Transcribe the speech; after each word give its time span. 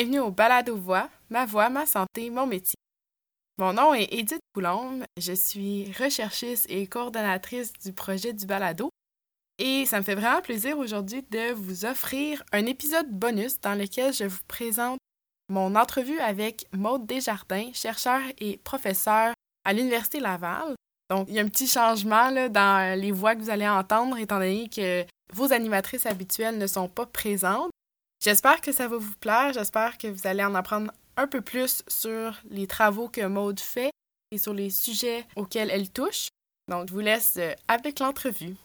Bienvenue 0.00 0.20
au 0.20 0.30
Balado 0.30 0.76
Voix, 0.76 1.10
ma 1.28 1.44
voix, 1.44 1.68
ma 1.68 1.84
santé, 1.84 2.30
mon 2.30 2.46
métier. 2.46 2.78
Mon 3.58 3.74
nom 3.74 3.92
est 3.92 4.08
Edith 4.10 4.40
Coulombe, 4.54 5.04
je 5.18 5.34
suis 5.34 5.92
recherchiste 5.92 6.64
et 6.70 6.86
coordonnatrice 6.86 7.74
du 7.74 7.92
projet 7.92 8.32
du 8.32 8.46
Balado 8.46 8.88
et 9.58 9.84
ça 9.84 9.98
me 9.98 10.02
fait 10.02 10.14
vraiment 10.14 10.40
plaisir 10.40 10.78
aujourd'hui 10.78 11.22
de 11.30 11.52
vous 11.52 11.84
offrir 11.84 12.42
un 12.50 12.64
épisode 12.64 13.10
bonus 13.10 13.60
dans 13.60 13.74
lequel 13.74 14.14
je 14.14 14.24
vous 14.24 14.40
présente 14.48 14.96
mon 15.50 15.74
entrevue 15.74 16.20
avec 16.20 16.64
Maude 16.72 17.04
Desjardins, 17.04 17.70
chercheur 17.74 18.22
et 18.38 18.56
professeur 18.56 19.34
à 19.66 19.72
l'Université 19.74 20.18
Laval. 20.18 20.76
Donc, 21.10 21.26
il 21.28 21.34
y 21.34 21.38
a 21.38 21.42
un 21.42 21.48
petit 21.48 21.66
changement 21.66 22.30
là, 22.30 22.48
dans 22.48 22.98
les 22.98 23.12
voix 23.12 23.34
que 23.34 23.42
vous 23.42 23.50
allez 23.50 23.68
entendre, 23.68 24.16
étant 24.16 24.38
donné 24.38 24.70
que 24.70 25.04
vos 25.34 25.52
animatrices 25.52 26.06
habituelles 26.06 26.56
ne 26.56 26.66
sont 26.66 26.88
pas 26.88 27.04
présentes. 27.04 27.70
J'espère 28.22 28.60
que 28.60 28.70
ça 28.70 28.86
va 28.86 28.98
vous 28.98 29.14
plaire, 29.18 29.54
j'espère 29.54 29.96
que 29.96 30.06
vous 30.06 30.26
allez 30.26 30.44
en 30.44 30.54
apprendre 30.54 30.92
un 31.16 31.26
peu 31.26 31.40
plus 31.40 31.82
sur 31.88 32.38
les 32.50 32.66
travaux 32.66 33.08
que 33.08 33.26
Maude 33.26 33.58
fait 33.58 33.90
et 34.30 34.36
sur 34.36 34.52
les 34.52 34.68
sujets 34.68 35.26
auxquels 35.36 35.70
elle 35.70 35.88
touche. 35.88 36.28
Donc, 36.68 36.88
je 36.88 36.92
vous 36.92 37.00
laisse 37.00 37.38
euh, 37.38 37.54
avec 37.66 37.98
l'entrevue. 37.98 38.56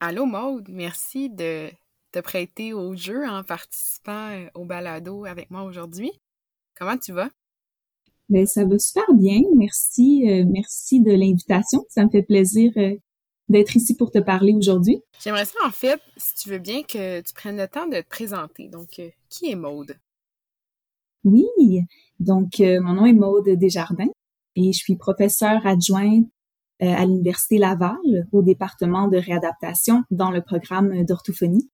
Allô 0.00 0.26
Maude, 0.26 0.68
merci 0.68 1.30
de 1.30 1.70
te 2.10 2.18
prêter 2.18 2.72
au 2.72 2.96
jeu 2.96 3.24
en 3.24 3.44
participant 3.44 4.30
euh, 4.32 4.48
au 4.54 4.64
balado 4.64 5.26
avec 5.26 5.48
moi 5.52 5.62
aujourd'hui. 5.62 6.10
Comment 6.76 6.98
tu 6.98 7.12
vas? 7.12 7.30
Ben, 8.28 8.46
ça 8.46 8.64
va 8.64 8.78
super 8.78 9.12
bien. 9.14 9.40
Merci, 9.54 10.24
euh, 10.28 10.44
merci 10.48 11.00
de 11.00 11.12
l'invitation. 11.12 11.84
Ça 11.88 12.04
me 12.04 12.10
fait 12.10 12.22
plaisir 12.22 12.72
euh, 12.76 12.96
d'être 13.48 13.76
ici 13.76 13.94
pour 13.94 14.10
te 14.10 14.18
parler 14.18 14.52
aujourd'hui. 14.52 15.00
J'aimerais 15.22 15.44
ça, 15.44 15.58
en 15.64 15.70
fait, 15.70 16.00
si 16.16 16.34
tu 16.34 16.50
veux 16.50 16.58
bien, 16.58 16.82
que 16.82 17.20
tu 17.20 17.32
prennes 17.34 17.56
le 17.56 17.68
temps 17.68 17.86
de 17.86 18.00
te 18.00 18.08
présenter. 18.08 18.68
Donc, 18.68 19.00
qui 19.30 19.50
est 19.50 19.54
Maude? 19.54 19.96
Oui, 21.24 21.46
donc 22.20 22.60
mon 22.60 22.94
nom 22.94 23.06
est 23.06 23.12
Maude 23.12 23.48
Desjardins 23.48 24.12
et 24.54 24.72
je 24.72 24.78
suis 24.78 24.96
professeure 24.96 25.66
adjointe 25.66 26.26
euh, 26.82 26.92
à 26.92 27.06
l'Université 27.06 27.56
Laval 27.56 28.26
au 28.32 28.42
département 28.42 29.08
de 29.08 29.16
réadaptation 29.16 30.04
dans 30.10 30.30
le 30.30 30.42
programme 30.42 31.04
d'orthophonie. 31.04 31.70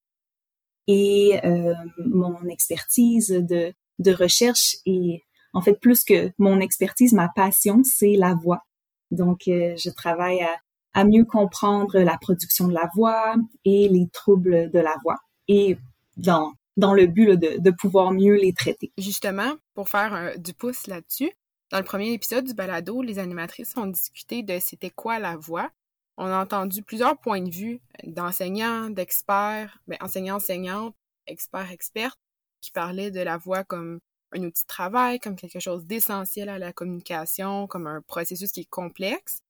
Et 0.87 1.41
euh, 1.45 1.75
mon 2.07 2.45
expertise 2.49 3.31
de, 3.31 3.73
de 3.99 4.13
recherche 4.13 4.77
et 4.87 5.23
en 5.53 5.61
fait 5.61 5.79
plus 5.81 6.05
que 6.05 6.33
mon 6.39 6.61
expertise, 6.61 7.13
ma 7.13 7.29
passion, 7.29 7.83
c'est 7.85 8.17
la 8.17 8.35
voix. 8.35 8.63
Donc, 9.11 9.49
euh, 9.49 9.75
je 9.77 9.91
travaille 9.91 10.41
à, 10.41 10.57
à 10.95 11.05
mieux 11.05 11.25
comprendre 11.25 11.99
la 11.99 12.17
production 12.19 12.69
de 12.69 12.75
la 12.75 12.89
voix 12.95 13.35
et 13.65 13.89
les 13.89 14.09
troubles 14.13 14.71
de 14.71 14.79
la 14.79 14.97
voix 15.03 15.19
et 15.49 15.77
dans, 16.17 16.53
dans 16.77 16.95
le 16.95 17.07
but 17.07 17.37
de, 17.37 17.59
de 17.59 17.71
pouvoir 17.71 18.13
mieux 18.13 18.37
les 18.37 18.53
traiter. 18.53 18.93
Justement, 18.99 19.55
pour 19.75 19.89
faire 19.89 20.39
du 20.39 20.55
pouce 20.55 20.87
là-dessus, 20.87 21.33
dans 21.71 21.79
le 21.79 21.85
premier 21.85 22.13
épisode 22.13 22.45
du 22.45 22.55
balado, 22.55 23.01
les 23.01 23.19
animatrices 23.19 23.77
ont 23.77 23.87
discuté 23.87 24.43
de 24.43 24.59
c'était 24.61 24.91
quoi 24.91 25.19
la 25.19 25.37
voix. 25.37 25.71
On 26.19 26.27
a 26.27 26.43
entendu 26.43 26.83
plusieurs 26.83 27.19
points 27.19 27.41
de 27.41 27.51
vue 27.51 27.81
d'enseignants, 28.05 28.91
d'experts, 28.91 29.79
ben, 29.89 29.97
enseignants, 30.03 30.37
enseignantes, 30.37 30.95
experts, 31.27 31.71
expertes, 31.71 32.19
qui 32.61 32.71
parlaient 32.73 33.11
de 33.11 33.21
la 33.21 33.39
voix 33.39 33.65
comme 33.65 34.01
un 34.33 34.43
outil 34.43 34.63
de 34.63 34.67
travail, 34.67 35.19
comme 35.19 35.37
quelque 35.37 35.61
chose 35.61 35.85
d'essentiel 35.87 36.49
à 36.49 36.59
la 36.59 36.73
communication, 36.73 37.67
comme 37.67 37.87
un 37.87 38.01
processus 38.03 38.53
qui 38.53 38.61
est 38.61 38.71
complexe. 38.71 39.41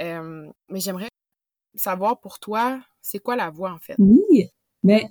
Euh, 0.00 0.46
mais 0.68 0.80
j'aimerais 0.80 1.08
savoir 1.74 2.20
pour 2.20 2.38
toi, 2.38 2.80
c'est 3.02 3.18
quoi 3.18 3.36
la 3.36 3.50
voix 3.50 3.72
en 3.72 3.78
fait? 3.78 3.96
Oui, 3.98 4.48
mais 4.82 5.10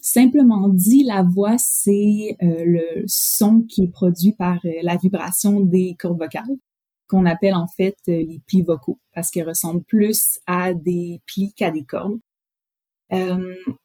Simplement 0.00 0.68
dit, 0.68 1.02
la 1.02 1.24
voix, 1.24 1.56
c'est 1.58 2.36
euh, 2.40 2.64
le 2.64 3.02
son 3.06 3.62
qui 3.62 3.82
est 3.82 3.92
produit 3.92 4.32
par 4.32 4.58
euh, 4.64 4.70
la 4.82 4.96
vibration 4.96 5.60
des 5.60 5.96
cordes 5.98 6.18
vocales, 6.18 6.56
qu'on 7.08 7.26
appelle 7.26 7.56
en 7.56 7.66
fait 7.66 7.96
les 8.06 8.40
plis 8.46 8.62
vocaux, 8.62 9.00
parce 9.12 9.30
qu'ils 9.30 9.42
ressemblent 9.42 9.82
plus 9.82 10.38
à 10.46 10.72
des 10.72 11.20
plis 11.26 11.52
qu'à 11.52 11.72
des 11.72 11.84
cordes. 11.84 12.20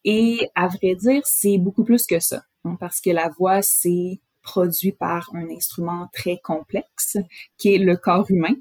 et 0.06 0.50
à 0.54 0.68
vrai 0.68 0.96
dire, 0.96 1.24
c'est 1.26 1.58
beaucoup 1.58 1.84
plus 1.84 2.06
que 2.06 2.20
ça, 2.20 2.44
hein, 2.64 2.78
parce 2.80 3.02
que 3.02 3.10
la 3.10 3.30
voix, 3.30 3.64
c'est 3.64 4.22
produit 4.44 4.92
par 4.92 5.30
un 5.34 5.50
instrument 5.50 6.10
très 6.14 6.38
complexe, 6.44 7.18
qui 7.58 7.74
est 7.74 7.80
le 7.80 7.98
corps 7.98 8.30
humain. 8.30 8.56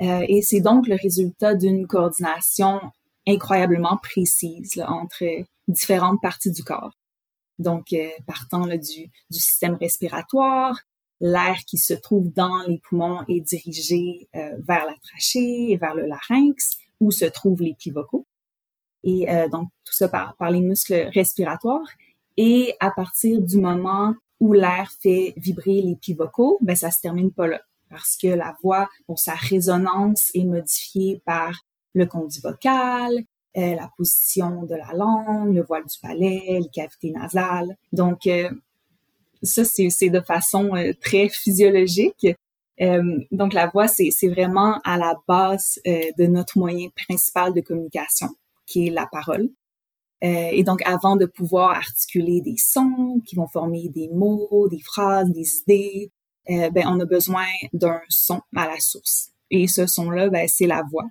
et 0.00 0.42
c'est 0.42 0.60
donc 0.60 0.86
le 0.88 0.96
résultat 0.96 1.54
d'une 1.54 1.86
coordination 1.86 2.80
incroyablement 3.26 3.98
précise 4.02 4.82
entre 4.86 5.24
différentes 5.68 6.20
parties 6.20 6.50
du 6.50 6.64
corps. 6.64 6.92
Donc, 7.58 7.92
euh, 7.92 8.08
partant 8.26 8.64
là, 8.64 8.78
du, 8.78 9.10
du 9.30 9.38
système 9.38 9.74
respiratoire, 9.74 10.78
l'air 11.20 11.56
qui 11.66 11.76
se 11.76 11.92
trouve 11.92 12.32
dans 12.32 12.62
les 12.66 12.78
poumons 12.78 13.20
est 13.28 13.40
dirigé 13.40 14.28
euh, 14.34 14.56
vers 14.66 14.86
la 14.86 14.94
trachée 15.02 15.70
et 15.70 15.76
vers 15.76 15.94
le 15.94 16.06
larynx, 16.06 16.78
où 17.00 17.10
se 17.10 17.26
trouvent 17.26 17.62
les 17.62 17.74
plis 17.74 17.90
vocaux. 17.90 18.26
Et 19.04 19.30
euh, 19.30 19.48
donc, 19.48 19.68
tout 19.84 19.92
ça 19.92 20.08
par, 20.08 20.36
par 20.36 20.50
les 20.50 20.60
muscles 20.60 21.10
respiratoires. 21.12 21.86
Et 22.36 22.74
à 22.80 22.90
partir 22.90 23.42
du 23.42 23.58
moment 23.58 24.14
où 24.40 24.52
l'air 24.54 24.90
fait 25.00 25.34
vibrer 25.36 25.82
les 25.82 25.96
plis 25.96 26.14
vocaux, 26.14 26.58
ben, 26.62 26.74
ça 26.74 26.90
se 26.90 27.00
termine 27.00 27.30
pas 27.30 27.46
là. 27.46 27.60
Parce 27.90 28.16
que 28.16 28.28
la 28.28 28.56
voix, 28.62 28.88
bon, 29.08 29.16
sa 29.16 29.34
résonance 29.34 30.30
est 30.34 30.44
modifiée 30.44 31.20
par 31.24 31.52
le 31.92 32.06
conduit 32.06 32.40
vocal, 32.40 33.24
euh, 33.56 33.74
la 33.74 33.90
position 33.96 34.62
de 34.62 34.76
la 34.76 34.92
langue, 34.94 35.54
le 35.54 35.62
voile 35.62 35.84
du 35.84 35.98
palais, 36.00 36.60
les 36.60 36.68
cavités 36.72 37.10
nasales. 37.10 37.76
Donc, 37.92 38.26
euh, 38.28 38.48
ça, 39.42 39.64
c'est 39.64 40.08
de 40.08 40.20
façon 40.20 40.76
euh, 40.76 40.92
très 41.00 41.28
physiologique. 41.28 42.26
donc, 43.30 43.52
la 43.52 43.66
voix, 43.66 43.88
c'est 43.88 44.28
vraiment 44.28 44.80
à 44.84 44.96
la 44.96 45.14
base 45.28 45.78
de 45.84 46.26
notre 46.26 46.56
moyen 46.58 46.88
principal 46.96 47.52
de 47.52 47.60
communication, 47.60 48.28
qui 48.66 48.86
est 48.86 48.90
la 48.90 49.06
parole. 49.06 49.50
Et 50.22 50.62
donc, 50.64 50.82
avant 50.86 51.16
de 51.16 51.24
pouvoir 51.24 51.70
articuler 51.70 52.42
des 52.42 52.56
sons 52.58 53.20
qui 53.26 53.36
vont 53.36 53.48
former 53.48 53.88
des 53.88 54.08
mots, 54.08 54.68
des 54.70 54.80
phrases, 54.80 55.30
des 55.30 55.60
idées, 55.62 56.10
ben, 56.46 56.84
on 56.86 57.00
a 57.00 57.06
besoin 57.06 57.46
d'un 57.72 58.00
son 58.08 58.40
à 58.54 58.66
la 58.66 58.78
source. 58.80 59.30
Et 59.50 59.66
ce 59.66 59.86
son-là, 59.86 60.28
ben, 60.28 60.46
c'est 60.48 60.66
la 60.66 60.82
voix. 60.90 61.06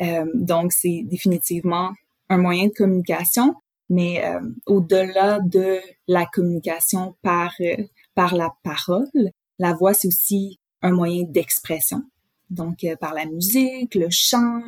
Euh, 0.00 0.26
donc, 0.34 0.72
c'est 0.72 1.02
définitivement 1.04 1.92
un 2.28 2.38
moyen 2.38 2.66
de 2.66 2.72
communication, 2.72 3.54
mais 3.88 4.24
euh, 4.24 4.40
au-delà 4.66 5.40
de 5.40 5.78
la 6.08 6.26
communication 6.26 7.16
par, 7.22 7.52
euh, 7.60 7.76
par 8.14 8.34
la 8.34 8.54
parole, 8.62 9.30
la 9.58 9.72
voix, 9.72 9.94
c'est 9.94 10.08
aussi 10.08 10.58
un 10.82 10.92
moyen 10.92 11.22
d'expression. 11.24 12.02
Donc, 12.50 12.86
par 13.00 13.14
la 13.14 13.24
musique, 13.24 13.94
le 13.94 14.08
chant, 14.10 14.60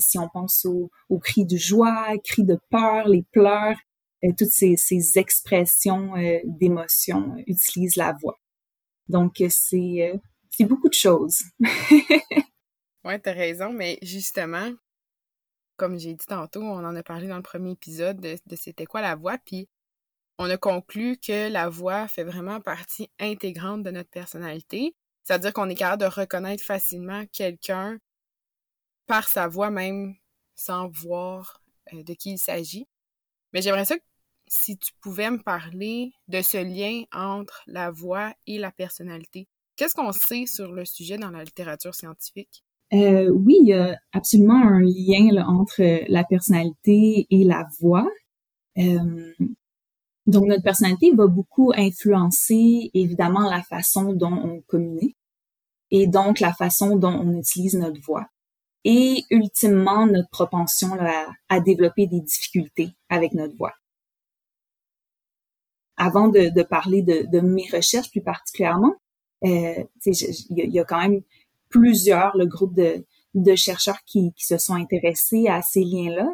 si 0.00 0.18
on 0.18 0.28
pense 0.28 0.66
aux 0.66 1.18
cris 1.18 1.46
de 1.46 1.56
joie, 1.56 2.16
cris 2.24 2.44
de 2.44 2.58
peur, 2.70 3.08
les 3.08 3.24
pleurs, 3.32 3.76
toutes 4.38 4.48
ces, 4.48 5.18
expressions 5.18 6.12
d'émotion 6.44 7.34
utilisent 7.46 7.96
la 7.96 8.12
voix. 8.20 8.38
Donc, 9.08 9.42
c'est 9.48 10.12
c'est 10.50 10.64
beaucoup 10.64 10.88
de 10.88 10.94
choses. 10.94 11.42
Ouais, 13.04 13.18
t'as 13.18 13.34
raison, 13.34 13.70
mais 13.70 13.98
justement, 14.00 14.72
comme 15.76 15.98
j'ai 15.98 16.14
dit 16.14 16.26
tantôt, 16.26 16.62
on 16.62 16.84
en 16.84 16.96
a 16.96 17.02
parlé 17.02 17.28
dans 17.28 17.36
le 17.36 17.42
premier 17.42 17.72
épisode 17.72 18.18
de, 18.18 18.38
c'était 18.56 18.86
quoi 18.86 19.02
la 19.02 19.14
voix, 19.14 19.36
puis 19.44 19.68
on 20.38 20.48
a 20.48 20.56
conclu 20.56 21.18
que 21.18 21.50
la 21.50 21.68
voix 21.68 22.08
fait 22.08 22.24
vraiment 22.24 22.60
partie 22.62 23.10
intégrante 23.20 23.82
de 23.82 23.90
notre 23.90 24.08
personnalité. 24.10 24.94
C'est-à-dire 25.22 25.52
qu'on 25.52 25.68
est 25.68 25.74
capable 25.74 26.02
de 26.02 26.06
reconnaître 26.08 26.64
facilement 26.64 27.24
quelqu'un 27.26 27.98
par 29.06 29.28
sa 29.28 29.48
voix 29.48 29.70
même 29.70 30.14
sans 30.54 30.88
voir 30.88 31.60
euh, 31.92 32.02
de 32.02 32.14
qui 32.14 32.32
il 32.32 32.38
s'agit. 32.38 32.86
Mais 33.52 33.62
j'aimerais 33.62 33.84
ça 33.84 33.96
que 33.96 34.02
si 34.46 34.76
tu 34.76 34.92
pouvais 35.00 35.30
me 35.30 35.42
parler 35.42 36.12
de 36.28 36.42
ce 36.42 36.58
lien 36.58 37.04
entre 37.12 37.62
la 37.66 37.90
voix 37.90 38.32
et 38.46 38.58
la 38.58 38.70
personnalité. 38.70 39.48
Qu'est-ce 39.76 39.94
qu'on 39.94 40.12
sait 40.12 40.46
sur 40.46 40.72
le 40.72 40.84
sujet 40.84 41.18
dans 41.18 41.30
la 41.30 41.42
littérature 41.42 41.94
scientifique? 41.94 42.64
Euh, 42.92 43.28
oui, 43.30 43.56
il 43.60 43.68
y 43.68 43.72
a 43.72 43.98
absolument 44.12 44.62
un 44.62 44.80
lien 44.80 45.44
entre 45.46 46.04
la 46.08 46.22
personnalité 46.22 47.26
et 47.30 47.44
la 47.44 47.66
voix. 47.80 48.08
Euh, 48.78 49.32
donc, 50.26 50.46
notre 50.46 50.62
personnalité 50.62 51.12
va 51.12 51.26
beaucoup 51.26 51.72
influencer, 51.76 52.90
évidemment, 52.94 53.50
la 53.50 53.62
façon 53.62 54.12
dont 54.12 54.32
on 54.32 54.60
communique 54.62 55.16
et 55.90 56.06
donc 56.06 56.40
la 56.40 56.52
façon 56.52 56.96
dont 56.96 57.12
on 57.12 57.38
utilise 57.38 57.74
notre 57.74 58.00
voix. 58.00 58.26
Et 58.84 59.24
ultimement, 59.30 60.06
notre 60.06 60.28
propension 60.28 60.90
à, 61.48 61.60
développer 61.60 62.06
des 62.06 62.20
difficultés 62.20 62.90
avec 63.08 63.32
notre 63.32 63.56
voix. 63.56 63.72
Avant 65.96 66.28
de, 66.28 66.62
parler 66.62 67.02
de, 67.02 67.40
mes 67.40 67.66
recherches 67.72 68.10
plus 68.10 68.22
particulièrement, 68.22 68.94
euh, 69.44 69.84
il 70.06 70.74
y, 70.74 70.78
a 70.78 70.84
quand 70.84 71.00
même 71.00 71.22
plusieurs 71.68 72.36
le 72.36 72.46
groupe 72.46 72.74
de, 72.74 73.04
de 73.34 73.54
chercheurs 73.54 73.98
qui, 74.06 74.32
qui 74.34 74.44
se 74.44 74.58
sont 74.58 74.74
intéressés 74.74 75.46
à 75.48 75.62
ces 75.62 75.84
liens-là. 75.84 76.28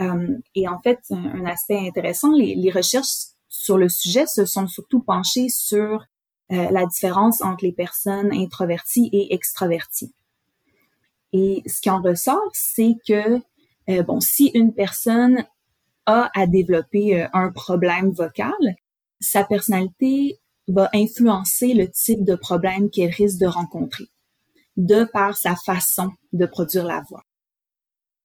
Euh, 0.00 0.38
et 0.54 0.68
en 0.68 0.80
fait, 0.80 0.98
un, 1.10 1.44
aspect 1.44 1.78
intéressant, 1.78 2.32
les, 2.32 2.54
les, 2.54 2.70
recherches 2.70 3.32
sur 3.48 3.78
le 3.78 3.88
sujet 3.88 4.26
se 4.26 4.44
sont 4.44 4.66
surtout 4.66 5.02
penchées 5.02 5.48
sur 5.48 6.06
euh, 6.52 6.70
la 6.70 6.86
différence 6.86 7.42
entre 7.42 7.64
les 7.64 7.72
personnes 7.72 8.32
introverties 8.32 9.08
et 9.12 9.34
extraverties. 9.34 10.12
Et 11.32 11.62
ce 11.66 11.80
qui 11.80 11.90
en 11.90 12.02
ressort, 12.02 12.50
c'est 12.52 12.94
que 13.06 13.40
euh, 13.88 14.02
bon, 14.02 14.20
si 14.20 14.50
une 14.54 14.74
personne 14.74 15.44
a 16.06 16.30
à 16.34 16.46
développer 16.46 17.20
euh, 17.22 17.28
un 17.32 17.50
problème 17.50 18.10
vocal, 18.10 18.52
sa 19.20 19.44
personnalité 19.44 20.38
va 20.68 20.88
influencer 20.94 21.74
le 21.74 21.88
type 21.90 22.24
de 22.24 22.34
problème 22.34 22.90
qu'elle 22.90 23.10
risque 23.10 23.38
de 23.38 23.46
rencontrer, 23.46 24.04
de 24.76 25.04
par 25.04 25.36
sa 25.36 25.56
façon 25.56 26.10
de 26.32 26.46
produire 26.46 26.84
la 26.84 27.02
voix. 27.08 27.24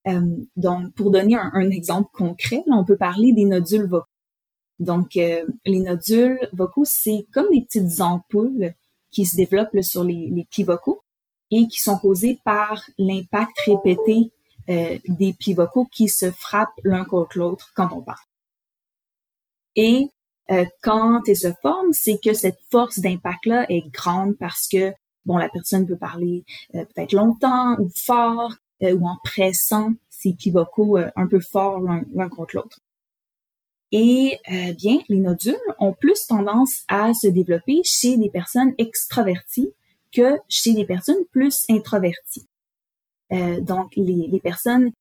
Euh, 0.07 0.21
donc, 0.55 0.93
pour 0.93 1.11
donner 1.11 1.35
un, 1.35 1.69
exemple 1.69 2.09
concret, 2.13 2.63
on 2.67 2.85
peut 2.85 2.97
parler 2.97 3.33
des 3.33 3.45
nodules 3.45 3.87
vocaux. 3.87 4.05
Donc, 4.79 5.15
les 5.15 5.79
nodules 5.79 6.37
vocaux, 6.53 6.85
c'est 6.85 7.25
comme 7.33 7.49
des 7.51 7.63
petites 7.63 7.99
ampoules 7.99 8.75
qui 9.09 9.25
se 9.25 9.35
développent 9.35 9.81
sur 9.81 10.03
les, 10.03 10.29
les 10.29 10.45
plis 10.45 10.63
vocaux 10.63 11.01
et 11.51 11.67
qui 11.67 11.79
sont 11.79 11.97
causées 11.97 12.39
par 12.43 12.83
l'impact 12.97 13.57
répété 13.65 14.31
euh, 14.69 14.97
des 15.07 15.33
plis 15.33 15.53
vocaux 15.53 15.85
qui 15.85 16.09
se 16.09 16.29
frappent 16.29 16.79
l'un 16.83 17.05
contre 17.05 17.37
l'autre 17.37 17.71
quand 17.73 17.89
on 17.93 18.01
parle. 18.01 18.17
Et 19.77 20.09
euh, 20.51 20.65
quand 20.81 21.21
elles 21.27 21.37
se 21.37 21.53
forment, 21.61 21.93
c'est 21.93 22.19
que 22.21 22.33
cette 22.33 22.59
force 22.69 22.99
d'impact-là 22.99 23.65
est 23.69 23.87
grande 23.89 24.37
parce 24.37 24.67
que, 24.67 24.93
bon, 25.25 25.37
la 25.37 25.47
personne 25.47 25.87
peut 25.87 25.97
parler 25.97 26.43
euh, 26.75 26.83
peut-être 26.83 27.13
longtemps 27.13 27.79
ou 27.79 27.89
fort 27.95 28.55
ou 28.81 29.07
en 29.07 29.17
pressant 29.23 29.93
ses 30.07 30.33
plis 30.33 30.51
vocaux 30.51 30.97
un 30.97 31.25
peu 31.27 31.39
fort 31.39 31.79
l'un 31.79 32.29
contre 32.29 32.57
l'autre. 32.57 32.79
Et 33.91 34.37
bien, 34.77 34.99
les 35.09 35.17
nodules 35.17 35.55
ont 35.79 35.93
plus 35.93 36.27
tendance 36.27 36.83
à 36.87 37.15
se 37.15 37.25
développer 37.25 37.81
chez 37.83 38.17
des 38.17 38.29
personnes 38.29 38.75
extraverties 38.77 39.73
que 40.11 40.37
chez 40.47 40.73
des 40.73 40.85
personnes 40.85 41.25
plus 41.31 41.65
introverties. 41.69 42.47
Euh, 43.31 43.59
donc, 43.61 43.91
les, 43.95 44.27
les, 44.31 44.39
personnes 44.39 44.91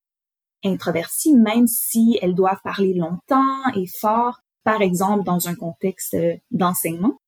introverties, 0.65 1.35
même 1.35 1.67
si 1.67 2.19
elles 2.21 2.35
doivent 2.35 2.61
parler 2.65 2.95
longtemps 2.95 3.65
et 3.77 3.87
fort, 4.01 4.41
par 4.65 4.83
exemple 4.83 5.25
dans 5.25 5.49
un 5.49 5.55
contexte 5.55 6.15
euh, 6.15 6.35
d'enseignement, 6.51 7.21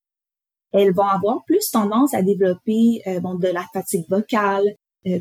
elles 0.73 0.93
vont 0.93 1.07
avoir 1.07 1.45
plus 1.45 1.71
tendance 1.71 2.15
à 2.15 2.23
développer 2.23 3.01
euh, 3.07 3.21
de 3.21 3.49
la 3.49 3.65
fatigue 3.73 4.07
vocale 4.09 4.65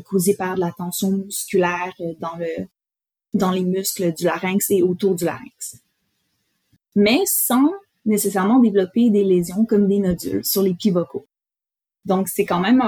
causée 0.04 0.34
par 0.34 0.56
de 0.56 0.60
la 0.60 0.72
tension 0.72 1.12
musculaire 1.12 1.94
dans 2.20 2.36
le 2.36 2.66
dans 3.32 3.52
les 3.52 3.64
muscles 3.64 4.12
du 4.12 4.24
larynx 4.24 4.70
et 4.70 4.82
autour 4.82 5.14
du 5.14 5.24
larynx. 5.24 5.78
Mais 6.94 7.20
sans 7.24 7.70
nécessairement 8.04 8.58
développer 8.58 9.08
des 9.08 9.24
lésions 9.24 9.64
comme 9.64 9.86
des 9.86 10.00
nodules 10.00 10.44
sur 10.44 10.62
les 10.62 10.74
pieds 10.74 10.90
vocaux. 10.90 11.27
Donc, 12.08 12.28
c'est 12.28 12.46
quand 12.46 12.60
même 12.60 12.82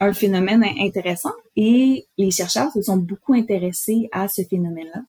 un, 0.00 0.12
phénomène 0.12 0.62
intéressant 0.78 1.32
et 1.56 2.06
les 2.18 2.30
chercheurs 2.30 2.70
se 2.70 2.82
sont 2.82 2.98
beaucoup 2.98 3.32
intéressés 3.32 4.10
à 4.12 4.28
ce 4.28 4.42
phénomène-là. 4.42 5.02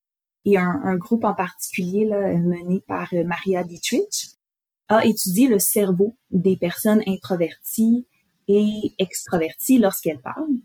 Et 0.45 0.57
un, 0.57 0.95
groupe 0.95 1.25
en 1.25 1.33
particulier 1.33 2.05
là, 2.05 2.33
mené 2.37 2.79
par 2.87 3.09
euh, 3.11 3.25
Maria 3.25 3.65
Dietrich 3.65 4.29
a 4.87 5.05
étudié 5.05 5.49
le 5.49 5.59
cerveau 5.59 6.15
des 6.31 6.55
personnes 6.55 7.03
introverties 7.05 8.07
et 8.47 8.93
extraverties 8.97 9.79
lorsqu'elles 9.79 10.21
parlent. 10.21 10.61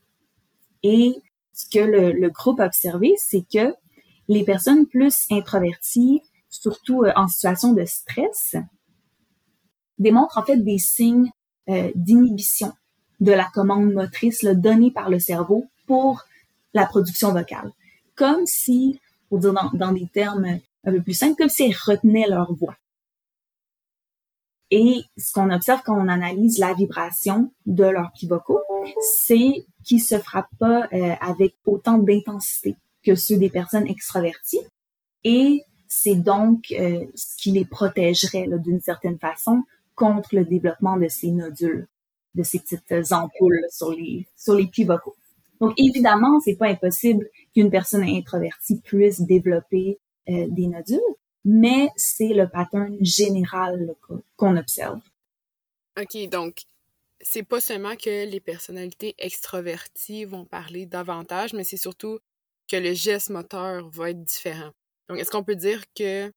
Et 0.85 1.17
ce 1.53 1.67
que 1.69 1.85
le, 1.85 2.13
le 2.13 2.31
groupe 2.31 2.61
a 2.61 2.67
observé, 2.67 3.15
c'est 3.19 3.45
que 3.53 3.75
les 4.29 4.45
personnes 4.45 4.87
plus 4.87 5.27
introverties, 5.33 6.23
surtout 6.49 7.03
euh, 7.03 7.13
en 7.17 7.27
situation 7.27 7.73
de 7.73 7.85
stress, 7.85 8.55
démontrent 9.99 10.39
en 10.39 10.45
fait 10.45 10.59
des 10.59 10.79
signes 10.79 11.33
euh, 11.69 11.91
d'inhibition 11.97 12.73
de 13.23 13.33
la 13.33 13.49
commande 13.55 13.93
motrice 13.93 14.45
donnée 14.45 14.91
par 14.91 15.09
le 15.09 15.21
cerveau 15.21 15.67
pour 15.87 16.25
la 16.75 16.87
production 16.87 17.33
vocale. 17.33 17.71
Comme 18.17 18.47
si, 18.47 19.01
pour 19.29 19.39
dire 19.39 19.55
dans, 19.75 19.93
des 19.93 20.09
termes 20.13 20.59
un 20.85 20.91
peu 20.91 21.01
plus 21.01 21.15
simples, 21.15 21.37
comme 21.37 21.49
si 21.49 21.63
elles 21.63 21.77
retenaient 21.87 22.27
leur 22.29 22.53
voix. 22.53 22.75
Et 24.73 25.03
ce 25.17 25.33
qu'on 25.33 25.51
observe 25.51 25.83
quand 25.85 25.97
on 25.97 26.09
analyse 26.09 26.59
la 26.59 26.75
vibration 26.75 27.53
de 27.67 27.85
leurs 27.85 28.11
plis 28.13 28.27
vocaux, 28.27 28.63
c'est 29.23 29.67
qu'ils 29.85 30.03
se 30.03 30.19
frappent 30.19 30.57
pas 30.59 30.89
euh, 30.93 31.15
avec 31.21 31.55
autant 31.65 31.99
d'intensité 31.99 32.77
que 33.05 33.15
ceux 33.15 33.37
des 33.37 33.51
personnes 33.51 33.87
extraverties. 33.87 34.67
Et 35.23 35.63
c'est 35.87 36.17
donc 36.17 36.73
euh, 36.73 37.05
ce 37.15 37.37
qui 37.37 37.53
les 37.53 37.67
protégerait 37.67 38.49
d'une 38.59 38.81
certaine 38.81 39.19
façon 39.19 39.63
contre 39.95 40.35
le 40.35 40.45
développement 40.45 40.97
de 40.97 41.07
ces 41.07 41.31
nodules 41.31 41.87
de 42.35 42.43
ces 42.43 42.59
petites 42.59 43.13
ampoules 43.13 43.65
sur 43.71 43.93
les, 43.93 44.27
sur 44.37 44.55
les 44.55 44.67
plis 44.67 44.85
vocaux. 44.85 45.17
Donc, 45.61 45.75
évidemment, 45.77 46.41
c'est 46.41 46.57
pas 46.57 46.69
impossible 46.69 47.29
qu'une 47.55 47.71
personne 47.71 48.03
introvertie 48.03 48.81
puisse 48.81 49.21
développer 49.21 49.99
euh, 50.29 50.47
des 50.49 50.67
nodules, 50.67 51.01
mais 51.45 51.89
c'est 51.97 52.35
le 52.35 52.49
pattern 52.49 52.97
général 53.01 53.95
qu'on 54.37 54.57
observe. 54.57 55.01
OK, 56.01 56.29
donc 56.29 56.63
c'est 57.21 57.45
pas 57.45 57.61
seulement 57.61 57.95
que 57.95 58.27
les 58.27 58.41
personnalités 58.41 59.15
extroverties 59.19 60.25
vont 60.25 60.45
parler 60.45 60.87
davantage, 60.87 61.53
mais 61.53 61.65
c'est 61.65 61.77
surtout 61.77 62.19
que 62.69 62.77
le 62.77 62.95
geste 62.95 63.31
moteur 63.31 63.89
va 63.91 64.11
être 64.11 64.21
différent. 64.21 64.73
Donc, 65.09 65.19
est-ce 65.19 65.31
qu'on 65.31 65.45
peut 65.45 65.57
dire 65.57 65.85
que 65.95 66.33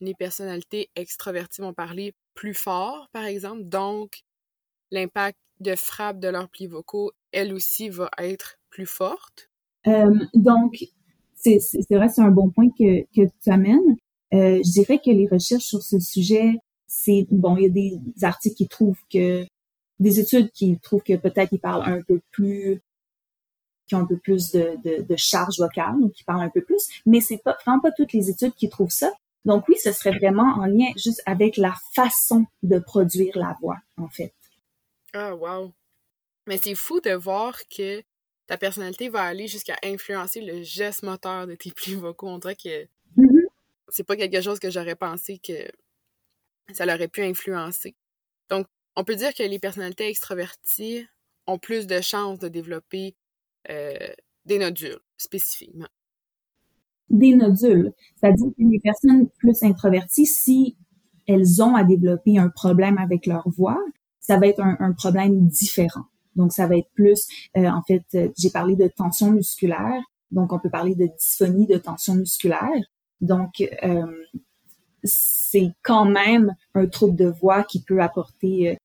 les 0.00 0.14
personnalités 0.14 0.90
extroverties 0.94 1.62
vont 1.62 1.74
parler 1.74 2.14
plus 2.34 2.54
fort, 2.54 3.08
par 3.12 3.24
exemple, 3.24 3.64
donc 3.64 4.22
l'impact 4.90 5.38
de 5.60 5.74
frappe 5.76 6.18
de 6.18 6.28
leurs 6.28 6.48
plis 6.48 6.66
vocaux, 6.66 7.12
elle 7.32 7.52
aussi, 7.52 7.88
va 7.88 8.10
être 8.18 8.58
plus 8.70 8.86
forte? 8.86 9.50
Euh, 9.86 10.18
donc, 10.34 10.84
c'est 11.34 11.58
vrai, 11.90 12.08
c'est 12.08 12.22
un 12.22 12.30
bon 12.30 12.50
point 12.50 12.68
que, 12.70 13.02
que 13.14 13.28
tu 13.42 13.50
amènes. 13.50 13.96
Euh, 14.32 14.60
je 14.64 14.70
dirais 14.70 14.98
que 14.98 15.10
les 15.10 15.26
recherches 15.26 15.64
sur 15.64 15.82
ce 15.82 15.98
sujet, 15.98 16.56
c'est 16.86 17.26
bon, 17.30 17.56
il 17.56 17.62
y 17.62 17.66
a 17.66 17.68
des 17.68 18.24
articles 18.24 18.56
qui 18.56 18.68
trouvent 18.68 19.02
que 19.12 19.46
des 19.98 20.20
études 20.20 20.50
qui 20.52 20.78
trouvent 20.78 21.02
que 21.02 21.16
peut-être 21.16 21.52
ils 21.52 21.60
parlent 21.60 21.88
un 21.88 22.02
peu 22.02 22.20
plus 22.30 22.80
qui 23.86 23.96
ont 23.96 24.00
un 24.00 24.06
peu 24.06 24.18
plus 24.18 24.52
de, 24.52 24.76
de, 24.84 25.02
de 25.02 25.16
charge 25.16 25.58
vocale, 25.58 26.00
donc 26.00 26.12
qui 26.12 26.22
parlent 26.22 26.42
un 26.42 26.48
peu 26.48 26.62
plus, 26.62 26.88
mais 27.06 27.20
c'est 27.20 27.38
pas 27.38 27.56
vraiment 27.64 27.80
pas 27.80 27.90
toutes 27.90 28.12
les 28.12 28.30
études 28.30 28.54
qui 28.54 28.68
trouvent 28.68 28.90
ça. 28.90 29.12
Donc 29.44 29.66
oui, 29.68 29.74
ce 29.82 29.90
serait 29.90 30.16
vraiment 30.16 30.54
en 30.58 30.66
lien 30.66 30.90
juste 30.96 31.22
avec 31.26 31.56
la 31.56 31.74
façon 31.94 32.46
de 32.62 32.78
produire 32.78 33.36
la 33.36 33.56
voix, 33.60 33.78
en 33.96 34.08
fait. 34.08 34.32
Ah, 35.12 35.34
wow. 35.34 35.72
Mais 36.46 36.58
c'est 36.58 36.74
fou 36.74 37.00
de 37.00 37.10
voir 37.10 37.58
que 37.68 38.02
ta 38.46 38.56
personnalité 38.56 39.08
va 39.08 39.22
aller 39.22 39.46
jusqu'à 39.46 39.76
influencer 39.84 40.40
le 40.40 40.62
geste 40.62 41.02
moteur 41.02 41.46
de 41.46 41.54
tes 41.54 41.70
plis 41.76 41.94
vocaux. 41.94 42.28
On 42.28 42.38
dirait 42.38 42.56
que 42.56 42.84
mm-hmm. 43.16 43.46
c'est 43.88 44.04
pas 44.04 44.16
quelque 44.16 44.40
chose 44.40 44.58
que 44.58 44.70
j'aurais 44.70 44.96
pensé 44.96 45.38
que 45.38 45.70
ça 46.72 46.86
l'aurait 46.86 47.08
pu 47.08 47.22
influencer. 47.22 47.94
Donc, 48.48 48.66
on 48.96 49.04
peut 49.04 49.16
dire 49.16 49.34
que 49.34 49.42
les 49.42 49.58
personnalités 49.58 50.08
extraverties 50.08 51.06
ont 51.46 51.58
plus 51.58 51.86
de 51.86 52.00
chances 52.00 52.38
de 52.38 52.48
développer 52.48 53.14
euh, 53.70 53.94
des 54.44 54.58
nodules 54.58 54.98
spécifiquement. 55.16 55.88
Des 57.08 57.34
nodules. 57.34 57.92
C'est-à-dire 58.16 58.48
que 58.56 58.62
les 58.62 58.80
personnes 58.80 59.28
plus 59.38 59.62
introverties, 59.62 60.26
si 60.26 60.76
elles 61.26 61.62
ont 61.62 61.74
à 61.74 61.84
développer 61.84 62.38
un 62.38 62.48
problème 62.48 62.98
avec 62.98 63.26
leur 63.26 63.48
voix, 63.48 63.80
ça 64.20 64.38
va 64.38 64.46
être 64.46 64.60
un, 64.60 64.92
problème 64.92 65.48
différent. 65.48 66.04
Donc, 66.36 66.52
ça 66.52 66.66
va 66.66 66.76
être 66.76 66.90
plus, 66.94 67.26
euh, 67.56 67.66
en 67.66 67.82
fait, 67.82 68.04
euh, 68.14 68.28
j'ai 68.38 68.50
parlé 68.50 68.76
de 68.76 68.86
tension 68.86 69.30
musculaire, 69.30 70.00
donc 70.30 70.52
on 70.52 70.58
peut 70.58 70.70
parler 70.70 70.94
de 70.94 71.06
dysphonie 71.06 71.66
de 71.66 71.76
tension 71.76 72.14
musculaire. 72.14 72.68
Donc, 73.20 73.62
euh, 73.82 74.06
c'est 75.02 75.72
quand 75.82 76.04
même 76.04 76.54
un 76.74 76.86
trouble 76.86 77.16
de 77.16 77.26
voix 77.26 77.64
qui 77.64 77.82
peut 77.82 78.00
apporter 78.00 78.78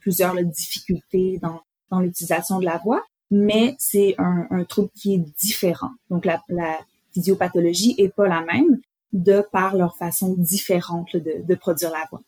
plusieurs 0.00 0.34
difficultés 0.42 1.38
dans, 1.40 1.60
dans 1.90 2.00
l'utilisation 2.00 2.58
de 2.58 2.64
la 2.64 2.78
voix, 2.78 3.04
mais 3.30 3.76
c'est 3.78 4.14
un, 4.18 4.46
un, 4.50 4.64
trouble 4.64 4.88
qui 4.94 5.14
est 5.14 5.24
différent. 5.38 5.90
Donc, 6.10 6.24
la, 6.24 6.42
la 6.48 6.78
physiopathologie 7.12 7.94
est 7.98 8.08
pas 8.08 8.26
la 8.26 8.40
même 8.40 8.80
de 9.12 9.44
par 9.52 9.76
leur 9.76 9.96
façon 9.96 10.34
différente 10.36 11.14
de, 11.16 11.44
de 11.46 11.54
produire 11.54 11.90
la 11.92 12.04
voix. 12.10 12.22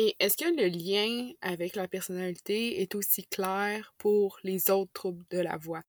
Et 0.00 0.14
est-ce 0.20 0.36
que 0.36 0.44
le 0.44 0.68
lien 0.68 1.32
avec 1.40 1.74
la 1.74 1.88
personnalité 1.88 2.80
est 2.80 2.94
aussi 2.94 3.26
clair 3.26 3.92
pour 3.98 4.38
les 4.44 4.70
autres 4.70 4.92
troubles 4.92 5.24
de 5.30 5.38
la 5.40 5.56
voix? 5.56 5.82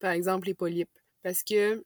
Par 0.00 0.10
exemple, 0.12 0.48
les 0.48 0.54
polypes. 0.54 0.98
Parce 1.22 1.42
que, 1.42 1.82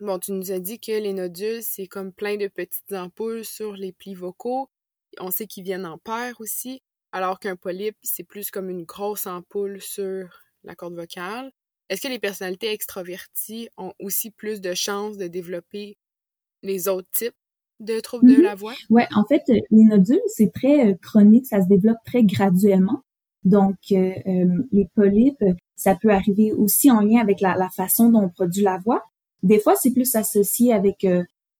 bon, 0.00 0.18
tu 0.18 0.32
nous 0.32 0.50
as 0.50 0.58
dit 0.58 0.80
que 0.80 0.90
les 0.90 1.12
nodules, 1.12 1.62
c'est 1.62 1.86
comme 1.86 2.12
plein 2.12 2.36
de 2.36 2.48
petites 2.48 2.92
ampoules 2.92 3.44
sur 3.44 3.74
les 3.74 3.92
plis 3.92 4.16
vocaux. 4.16 4.68
On 5.20 5.30
sait 5.30 5.46
qu'ils 5.46 5.62
viennent 5.62 5.86
en 5.86 5.98
paire 5.98 6.40
aussi. 6.40 6.82
Alors 7.12 7.38
qu'un 7.38 7.54
polype, 7.54 7.96
c'est 8.02 8.24
plus 8.24 8.50
comme 8.50 8.68
une 8.68 8.84
grosse 8.84 9.28
ampoule 9.28 9.80
sur 9.80 10.42
la 10.64 10.74
corde 10.74 10.96
vocale, 10.96 11.52
est-ce 11.88 12.02
que 12.02 12.08
les 12.08 12.18
personnalités 12.18 12.72
extraverties 12.72 13.68
ont 13.76 13.94
aussi 14.00 14.32
plus 14.32 14.60
de 14.60 14.74
chances 14.74 15.18
de 15.18 15.28
développer 15.28 15.98
les 16.62 16.88
autres 16.88 17.10
types? 17.12 17.39
De 17.80 18.00
troubles 18.00 18.28
de 18.28 18.36
mm-hmm. 18.36 18.42
la 18.42 18.54
voix? 18.54 18.74
Oui, 18.90 19.02
en 19.14 19.24
fait, 19.24 19.42
les 19.48 19.84
nodules, 19.84 20.20
c'est 20.28 20.52
très 20.52 20.96
chronique, 21.02 21.46
ça 21.46 21.62
se 21.62 21.68
développe 21.68 21.98
très 22.04 22.22
graduellement. 22.22 23.02
Donc, 23.44 23.76
les 23.88 24.88
polypes, 24.94 25.44
ça 25.76 25.94
peut 25.94 26.10
arriver 26.10 26.52
aussi 26.52 26.90
en 26.90 27.00
lien 27.00 27.20
avec 27.20 27.40
la, 27.40 27.68
façon 27.74 28.10
dont 28.10 28.24
on 28.24 28.28
produit 28.28 28.62
la 28.62 28.78
voix. 28.78 29.02
Des 29.42 29.58
fois, 29.58 29.74
c'est 29.76 29.92
plus 29.92 30.14
associé 30.14 30.74
avec 30.74 31.06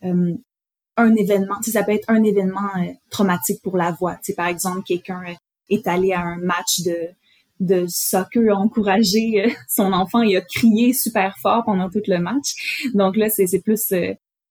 un 0.03 1.15
événement. 1.17 1.57
ça 1.63 1.83
peut 1.83 1.93
être 1.93 2.11
un 2.11 2.23
événement 2.23 2.69
traumatique 3.09 3.63
pour 3.63 3.79
la 3.79 3.93
voix. 3.93 4.19
par 4.37 4.49
exemple, 4.49 4.83
quelqu'un 4.83 5.23
est 5.71 5.87
allé 5.87 6.13
à 6.13 6.21
un 6.21 6.37
match 6.37 6.83
de 6.85 7.09
de 7.61 7.85
soccer, 7.89 8.51
a 8.51 8.59
encouragé 8.59 9.55
son 9.69 9.93
enfant 9.93 10.23
et 10.23 10.37
a 10.37 10.41
crié 10.41 10.93
super 10.93 11.37
fort 11.39 11.65
pendant 11.65 11.91
tout 11.91 12.03
le 12.07 12.19
match. 12.19 12.85
Donc 12.95 13.17
là, 13.17 13.29
c'est 13.29 13.61
plus 13.61 13.93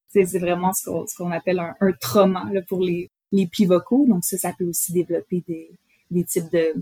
c'est 0.10 0.40
vraiment 0.40 0.74
ce 0.74 1.16
qu'on 1.18 1.32
appelle 1.32 1.60
un, 1.60 1.92
trauma 2.00 2.48
là, 2.52 2.62
pour 2.68 2.82
les 2.82 3.10
les 3.32 3.48
plis 3.48 3.66
vocaux. 3.66 4.06
Donc 4.08 4.24
ça, 4.24 4.38
ça 4.38 4.54
peut 4.58 4.66
aussi 4.66 4.92
développer 4.92 5.44
des, 5.48 5.72
des 6.12 6.24
types 6.24 6.52
de, 6.52 6.74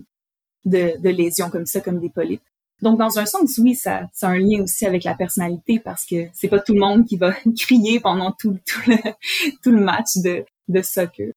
de, 0.65 1.09
lésions 1.09 1.49
comme 1.49 1.65
ça, 1.65 1.81
comme 1.81 1.99
des 1.99 2.09
polypes. 2.09 2.43
Donc, 2.81 2.99
dans 2.99 3.17
un 3.17 3.25
sens, 3.25 3.57
oui, 3.57 3.73
ça, 3.73 4.07
ça 4.13 4.27
a 4.27 4.31
un 4.31 4.37
lien 4.37 4.61
aussi 4.61 4.85
avec 4.85 5.03
la 5.03 5.15
personnalité 5.15 5.79
parce 5.79 6.05
que 6.05 6.27
c'est 6.33 6.47
pas 6.47 6.59
tout 6.59 6.73
le 6.73 6.79
monde 6.79 7.07
qui 7.07 7.17
va 7.17 7.33
crier 7.57 7.99
pendant 7.99 8.31
tout, 8.31 8.57
le, 8.85 8.95
tout 9.63 9.71
le 9.71 9.81
match 9.81 10.17
de, 10.17 10.45
de 10.67 10.81
soccer. 10.81 11.33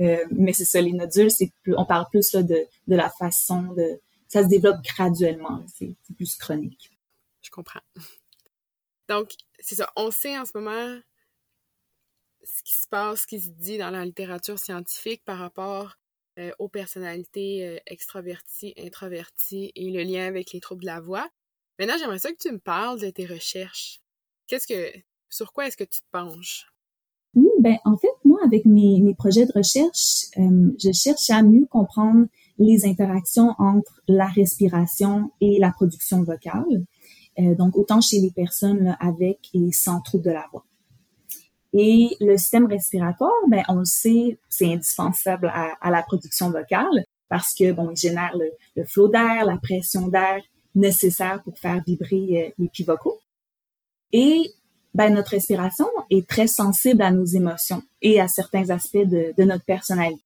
Euh, 0.00 0.24
mais 0.30 0.54
c'est 0.54 0.64
ça, 0.64 0.80
les 0.80 0.92
nodules, 0.92 1.30
c'est 1.30 1.52
on 1.66 1.84
parle 1.84 2.06
plus 2.10 2.32
là, 2.32 2.42
de, 2.42 2.64
de 2.86 2.96
la 2.96 3.10
façon 3.10 3.74
de, 3.74 4.00
ça 4.28 4.42
se 4.42 4.48
développe 4.48 4.78
graduellement, 4.82 5.62
c'est 5.66 5.94
plus 6.16 6.36
chronique. 6.36 6.90
Je 7.42 7.50
comprends. 7.50 7.80
Donc, 9.10 9.32
c'est 9.58 9.74
ça, 9.74 9.90
on 9.96 10.10
sait 10.10 10.38
en 10.38 10.46
ce 10.46 10.52
moment 10.54 10.98
ce 12.42 12.62
qui 12.62 12.76
se 12.76 12.88
passe, 12.88 13.22
ce 13.22 13.26
qui 13.26 13.40
se 13.40 13.50
dit 13.50 13.78
dans 13.78 13.90
la 13.90 14.04
littérature 14.04 14.58
scientifique 14.58 15.22
par 15.24 15.38
rapport 15.38 15.96
euh, 16.38 16.50
aux 16.58 16.68
personnalités 16.68 17.66
euh, 17.66 17.78
extraverties, 17.86 18.72
introverties 18.78 19.72
et 19.74 19.90
le 19.90 20.02
lien 20.02 20.26
avec 20.26 20.52
les 20.52 20.60
troubles 20.60 20.82
de 20.82 20.86
la 20.86 21.00
voix. 21.00 21.28
Maintenant, 21.78 21.96
j'aimerais 21.98 22.18
ça 22.18 22.30
que 22.30 22.38
tu 22.38 22.52
me 22.52 22.58
parles 22.58 23.00
de 23.00 23.10
tes 23.10 23.26
recherches. 23.26 24.00
Qu'est-ce 24.46 24.66
que, 24.66 24.96
sur 25.28 25.52
quoi 25.52 25.66
est-ce 25.66 25.76
que 25.76 25.84
tu 25.84 26.00
te 26.00 26.06
penches? 26.12 26.66
Oui, 27.34 27.48
ben 27.58 27.78
en 27.84 27.96
fait, 27.96 28.08
moi, 28.24 28.38
avec 28.44 28.64
mes, 28.64 29.00
mes 29.00 29.14
projets 29.14 29.44
de 29.44 29.52
recherche, 29.52 30.26
euh, 30.38 30.72
je 30.82 30.92
cherche 30.92 31.30
à 31.30 31.42
mieux 31.42 31.66
comprendre 31.66 32.26
les 32.58 32.86
interactions 32.86 33.54
entre 33.58 34.00
la 34.08 34.26
respiration 34.26 35.30
et 35.40 35.58
la 35.58 35.72
production 35.72 36.22
vocale. 36.22 36.84
donc, 37.38 37.76
autant 37.76 38.00
chez 38.00 38.20
les 38.20 38.30
personnes 38.30 38.96
avec 39.00 39.48
et 39.54 39.72
sans 39.72 40.00
troubles 40.02 40.24
de 40.24 40.30
la 40.30 40.46
voix. 40.52 40.64
Et 41.72 42.16
le 42.20 42.36
système 42.36 42.66
respiratoire, 42.66 43.30
ben, 43.48 43.62
on 43.68 43.76
le 43.76 43.84
sait, 43.84 44.38
c'est 44.48 44.72
indispensable 44.72 45.52
à, 45.54 45.90
la 45.90 46.02
production 46.02 46.50
vocale 46.50 47.04
parce 47.28 47.54
que, 47.54 47.70
bon, 47.70 47.90
il 47.90 47.96
génère 47.96 48.36
le, 48.36 48.84
flot 48.84 49.08
d'air, 49.08 49.44
la 49.44 49.56
pression 49.56 50.08
d'air 50.08 50.42
nécessaire 50.74 51.42
pour 51.42 51.56
faire 51.58 51.80
vibrer 51.86 52.54
euh, 52.58 52.64
les 52.76 52.84
vocaux. 52.84 53.20
Et 54.12 54.52
ben, 54.94 55.14
notre 55.14 55.30
respiration 55.30 55.86
est 56.10 56.28
très 56.28 56.48
sensible 56.48 57.02
à 57.02 57.12
nos 57.12 57.24
émotions 57.24 57.82
et 58.02 58.20
à 58.20 58.26
certains 58.26 58.70
aspects 58.70 58.96
de, 58.96 59.44
notre 59.44 59.64
personnalité. 59.64 60.22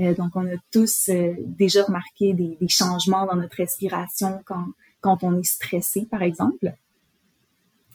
Euh, 0.00 0.14
donc, 0.14 0.34
on 0.34 0.46
a 0.46 0.56
tous 0.72 1.08
euh, 1.08 1.34
déjà 1.38 1.84
remarqué 1.84 2.34
des, 2.34 2.56
des, 2.60 2.68
changements 2.68 3.24
dans 3.24 3.36
notre 3.36 3.56
respiration 3.56 4.42
quand, 4.44 4.66
quand 5.00 5.22
on 5.22 5.38
est 5.38 5.44
stressé, 5.44 6.06
par 6.10 6.22
exemple. 6.22 6.74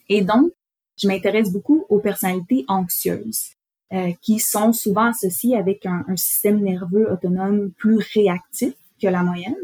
Et 0.08 0.22
donc, 0.22 0.51
je 1.01 1.08
m'intéresse 1.08 1.51
beaucoup 1.51 1.86
aux 1.89 2.00
personnalités 2.00 2.63
anxieuses, 2.67 3.51
euh, 3.93 4.12
qui 4.22 4.39
sont 4.39 4.72
souvent 4.72 5.10
associées 5.10 5.58
avec 5.58 5.86
un, 5.86 6.05
système 6.15 6.62
nerveux 6.62 7.12
autonome 7.12 7.72
plus 7.72 7.98
réactif 8.13 8.74
que 9.01 9.08
la 9.08 9.24
moyenne. 9.24 9.55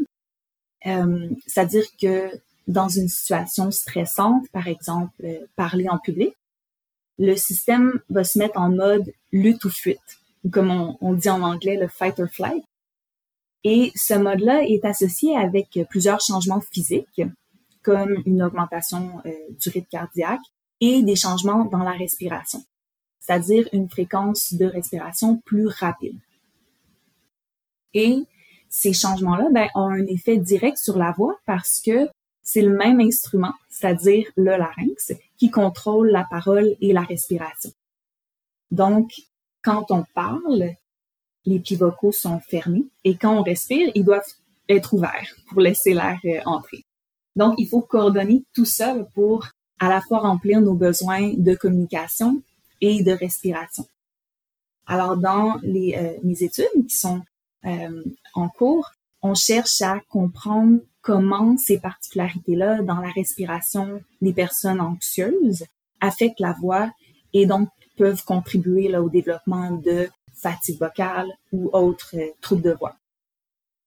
Euh, 0.86 1.28
C'est-à-dire 1.46 1.84
que 2.00 2.30
dans 2.66 2.88
une 2.88 3.08
situation 3.08 3.70
stressante, 3.70 4.48
par 4.50 4.66
exemple 4.66 5.14
euh, 5.24 5.46
parler 5.56 5.88
en 5.88 5.98
public, 5.98 6.34
le 7.18 7.36
système 7.36 8.00
va 8.10 8.24
se 8.24 8.38
mettre 8.38 8.58
en 8.58 8.70
mode 8.70 9.12
lutte 9.32 9.64
ou 9.64 9.70
fuite, 9.70 10.18
comme 10.52 10.96
on, 11.00 11.14
dit 11.14 11.30
en 11.30 11.42
anglais 11.42 11.76
le 11.76 11.88
fight 11.88 12.18
or 12.20 12.28
flight. 12.28 12.64
Et 13.64 13.90
ce 13.96 14.14
mode-là 14.14 14.62
est 14.62 14.84
associé 14.84 15.36
avec 15.36 15.80
plusieurs 15.90 16.20
changements 16.20 16.60
physiques, 16.60 17.22
comme 17.82 18.22
une 18.24 18.42
augmentation 18.42 19.20
du 19.24 19.68
rythme 19.70 19.88
cardiaque, 19.90 20.40
et 20.80 21.02
des 21.02 21.16
changements 21.16 21.64
dans 21.64 21.82
la 21.82 21.92
respiration, 21.92 22.64
c'est-à-dire 23.20 23.68
une 23.72 23.88
fréquence 23.88 24.54
de 24.54 24.66
respiration 24.66 25.38
plus 25.44 25.66
rapide. 25.66 26.18
Et 27.94 28.24
ces 28.68 28.92
changements-là 28.92 29.48
ben, 29.52 29.68
ont 29.74 29.90
un 29.90 30.06
effet 30.06 30.36
direct 30.36 30.78
sur 30.78 30.98
la 30.98 31.12
voix 31.12 31.36
parce 31.46 31.80
que 31.84 32.08
c'est 32.42 32.62
le 32.62 32.74
même 32.74 33.00
instrument, 33.00 33.52
c'est-à-dire 33.68 34.26
le 34.36 34.56
larynx, 34.56 35.12
qui 35.36 35.50
contrôle 35.50 36.10
la 36.10 36.26
parole 36.30 36.76
et 36.80 36.92
la 36.92 37.02
respiration. 37.02 37.70
Donc, 38.70 39.12
quand 39.62 39.90
on 39.90 40.04
parle, 40.14 40.72
les 41.44 41.60
plis 41.60 41.76
vocaux 41.76 42.12
sont 42.12 42.40
fermés 42.40 42.86
et 43.04 43.16
quand 43.16 43.38
on 43.38 43.42
respire, 43.42 43.90
ils 43.94 44.04
doivent 44.04 44.32
être 44.68 44.94
ouverts 44.94 45.34
pour 45.48 45.60
laisser 45.60 45.94
l'air 45.94 46.18
euh, 46.24 46.40
entrer. 46.44 46.84
Donc, 47.36 47.54
il 47.58 47.68
faut 47.68 47.80
coordonner 47.80 48.44
tout 48.54 48.64
ça 48.64 48.94
pour 49.14 49.48
à 49.78 49.88
la 49.88 50.00
fois 50.00 50.20
remplir 50.20 50.60
nos 50.60 50.74
besoins 50.74 51.32
de 51.36 51.54
communication 51.54 52.42
et 52.80 53.02
de 53.02 53.12
respiration. 53.12 53.86
Alors, 54.86 55.16
dans 55.16 55.56
les, 55.62 55.94
euh, 55.96 56.18
mes 56.22 56.42
études 56.42 56.86
qui 56.88 56.96
sont 56.96 57.22
euh, 57.66 58.02
en 58.34 58.48
cours, 58.48 58.90
on 59.20 59.34
cherche 59.34 59.82
à 59.82 60.00
comprendre 60.08 60.78
comment 61.02 61.56
ces 61.56 61.78
particularités-là 61.78 62.82
dans 62.82 63.00
la 63.00 63.10
respiration 63.10 64.00
des 64.22 64.32
personnes 64.32 64.80
anxieuses 64.80 65.64
affectent 66.00 66.40
la 66.40 66.54
voix 66.54 66.90
et 67.32 67.46
donc 67.46 67.68
peuvent 67.96 68.24
contribuer 68.24 68.96
au 68.96 69.10
développement 69.10 69.72
de 69.72 70.08
fatigue 70.34 70.78
vocale 70.78 71.28
ou 71.52 71.68
autres 71.72 72.16
euh, 72.16 72.30
troubles 72.40 72.62
de 72.62 72.72
voix. 72.72 72.96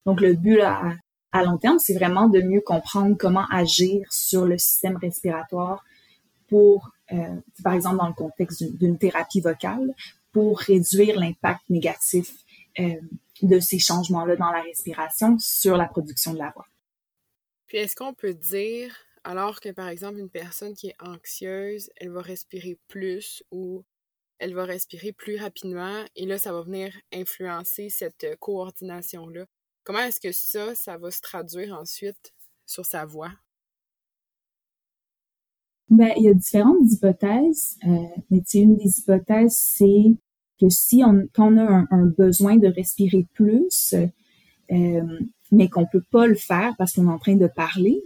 Donc, 0.06 0.22
le 0.22 0.34
but 0.34 0.58
là, 0.58 0.96
à 1.32 1.44
long 1.44 1.58
terme, 1.58 1.80
c'est 1.80 1.94
vraiment 1.94 2.28
de 2.28 2.42
mieux 2.42 2.62
comprendre 2.62 3.16
comment 3.18 3.46
agir 3.52 4.06
sur 4.12 4.46
le 4.46 4.58
système 4.58 4.98
respiratoire 4.98 5.84
pour, 6.50 6.92
euh, 7.14 7.36
par 7.64 7.74
exemple, 7.74 7.98
dans 7.98 8.08
le 8.08 8.14
contexte 8.14 8.64
d'une 8.78 8.98
thérapie 8.98 9.40
vocale, 9.40 9.94
pour 10.32 10.60
réduire 10.60 11.20
l'impact 11.20 11.62
négatif 11.70 12.34
euh, 12.80 12.96
de 13.42 13.60
ces 13.60 13.80
changements-là 13.80 14.36
dans 14.36 14.52
la 14.52 14.62
respiration 14.62 15.38
sur 15.40 15.78
la 15.78 15.86
production 15.86 16.34
de 16.34 16.40
la 16.40 16.52
voix. 16.52 16.68
Puis 17.68 17.78
est-ce 17.78 17.96
qu'on 17.96 18.14
peut 18.14 18.34
dire, 18.34 18.96
alors 19.24 19.62
que 19.62 19.70
par 19.70 19.88
exemple 19.88 20.20
une 20.20 20.30
personne 20.30 20.74
qui 20.74 20.88
est 20.88 20.96
anxieuse, 21.02 21.90
elle 21.96 22.12
va 22.12 22.22
respirer 22.22 22.78
plus 22.88 23.44
ou 23.52 23.84
elle 24.40 24.54
va 24.54 24.66
respirer 24.66 25.12
plus 25.12 25.38
rapidement 25.38 26.04
et 26.16 26.26
là, 26.26 26.38
ça 26.38 26.52
va 26.52 26.62
venir 26.62 26.94
influencer 27.14 27.90
cette 27.90 28.28
coordination-là? 28.40 29.46
Comment 29.84 30.00
est-ce 30.00 30.20
que 30.20 30.32
ça, 30.32 30.76
ça 30.76 30.98
va 30.98 31.12
se 31.12 31.22
traduire 31.22 31.78
ensuite 31.80 32.34
sur 32.66 32.86
sa 32.86 33.06
voix? 33.06 33.32
Ben, 35.90 36.14
il 36.18 36.24
y 36.24 36.30
a 36.30 36.34
différentes 36.34 36.90
hypothèses, 36.90 37.78
euh, 37.86 38.06
mais 38.30 38.42
une 38.54 38.78
des 38.78 39.00
hypothèses, 39.00 39.58
c'est 39.58 40.16
que 40.60 40.70
si 40.70 41.04
on, 41.04 41.58
a 41.58 41.86
un, 41.90 42.06
besoin 42.06 42.56
de 42.56 42.68
respirer 42.68 43.28
plus, 43.34 43.94
euh, 44.72 45.20
mais 45.52 45.68
qu'on 45.68 45.86
peut 45.86 46.04
pas 46.12 46.28
le 46.28 46.36
faire 46.36 46.76
parce 46.78 46.94
qu'on 46.94 47.08
est 47.08 47.14
en 47.14 47.20
train 47.20 47.36
de 47.36 47.48
parler, 47.48 48.02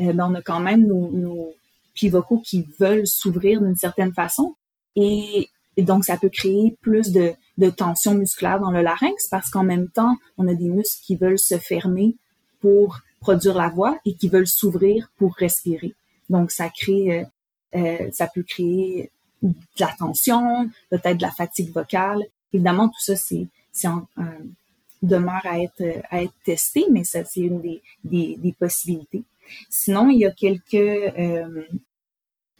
euh, 0.00 0.12
ben 0.12 0.30
on 0.30 0.34
a 0.34 0.42
quand 0.42 0.60
même 0.60 0.86
nos, 0.86 1.10
nos 1.10 1.54
plis 1.94 2.08
vocaux 2.08 2.38
qui 2.38 2.66
veulent 2.78 3.06
s'ouvrir 3.06 3.60
d'une 3.62 3.76
certaine 3.76 4.12
façon. 4.12 4.54
Et, 4.96 5.48
donc, 5.76 6.04
ça 6.04 6.16
peut 6.16 6.28
créer 6.28 6.76
plus 6.80 7.10
de, 7.10 7.32
de 7.58 7.70
tension 7.70 8.14
musculaire 8.14 8.60
dans 8.60 8.70
le 8.70 8.82
larynx 8.82 9.28
parce 9.30 9.50
qu'en 9.50 9.64
même 9.64 9.88
temps, 9.88 10.16
on 10.38 10.48
a 10.48 10.54
des 10.54 10.68
muscles 10.68 11.02
qui 11.04 11.16
veulent 11.16 11.38
se 11.38 11.58
fermer 11.58 12.16
pour 12.60 13.00
produire 13.20 13.54
la 13.54 13.68
voix 13.68 13.98
et 14.04 14.14
qui 14.14 14.28
veulent 14.28 14.46
s'ouvrir 14.46 15.10
pour 15.16 15.34
respirer. 15.34 15.94
Donc, 16.30 16.50
ça 16.50 16.68
crée, 16.68 17.20
euh, 17.20 17.78
euh, 17.78 18.10
ça 18.12 18.28
peut 18.32 18.42
créer 18.42 19.10
de 19.42 19.54
la 19.78 19.94
tension, 19.98 20.70
peut-être 20.90 21.18
de 21.18 21.22
la 21.22 21.30
fatigue 21.30 21.72
vocale. 21.72 22.22
Évidemment, 22.52 22.88
tout 22.88 23.00
ça, 23.00 23.16
c'est, 23.16 23.46
c'est 23.72 23.88
euh, 23.88 24.22
demeure 25.02 25.44
à 25.44 25.60
être, 25.60 25.82
à 26.10 26.22
être 26.22 26.34
testé, 26.44 26.86
mais 26.90 27.04
ça, 27.04 27.24
c'est 27.24 27.40
une 27.40 27.60
des, 27.60 27.82
des, 28.04 28.36
des, 28.38 28.52
possibilités. 28.52 29.22
Sinon, 29.68 30.08
il 30.08 30.20
y 30.20 30.26
a 30.26 30.30
quelques 30.30 30.74
euh, 30.74 31.64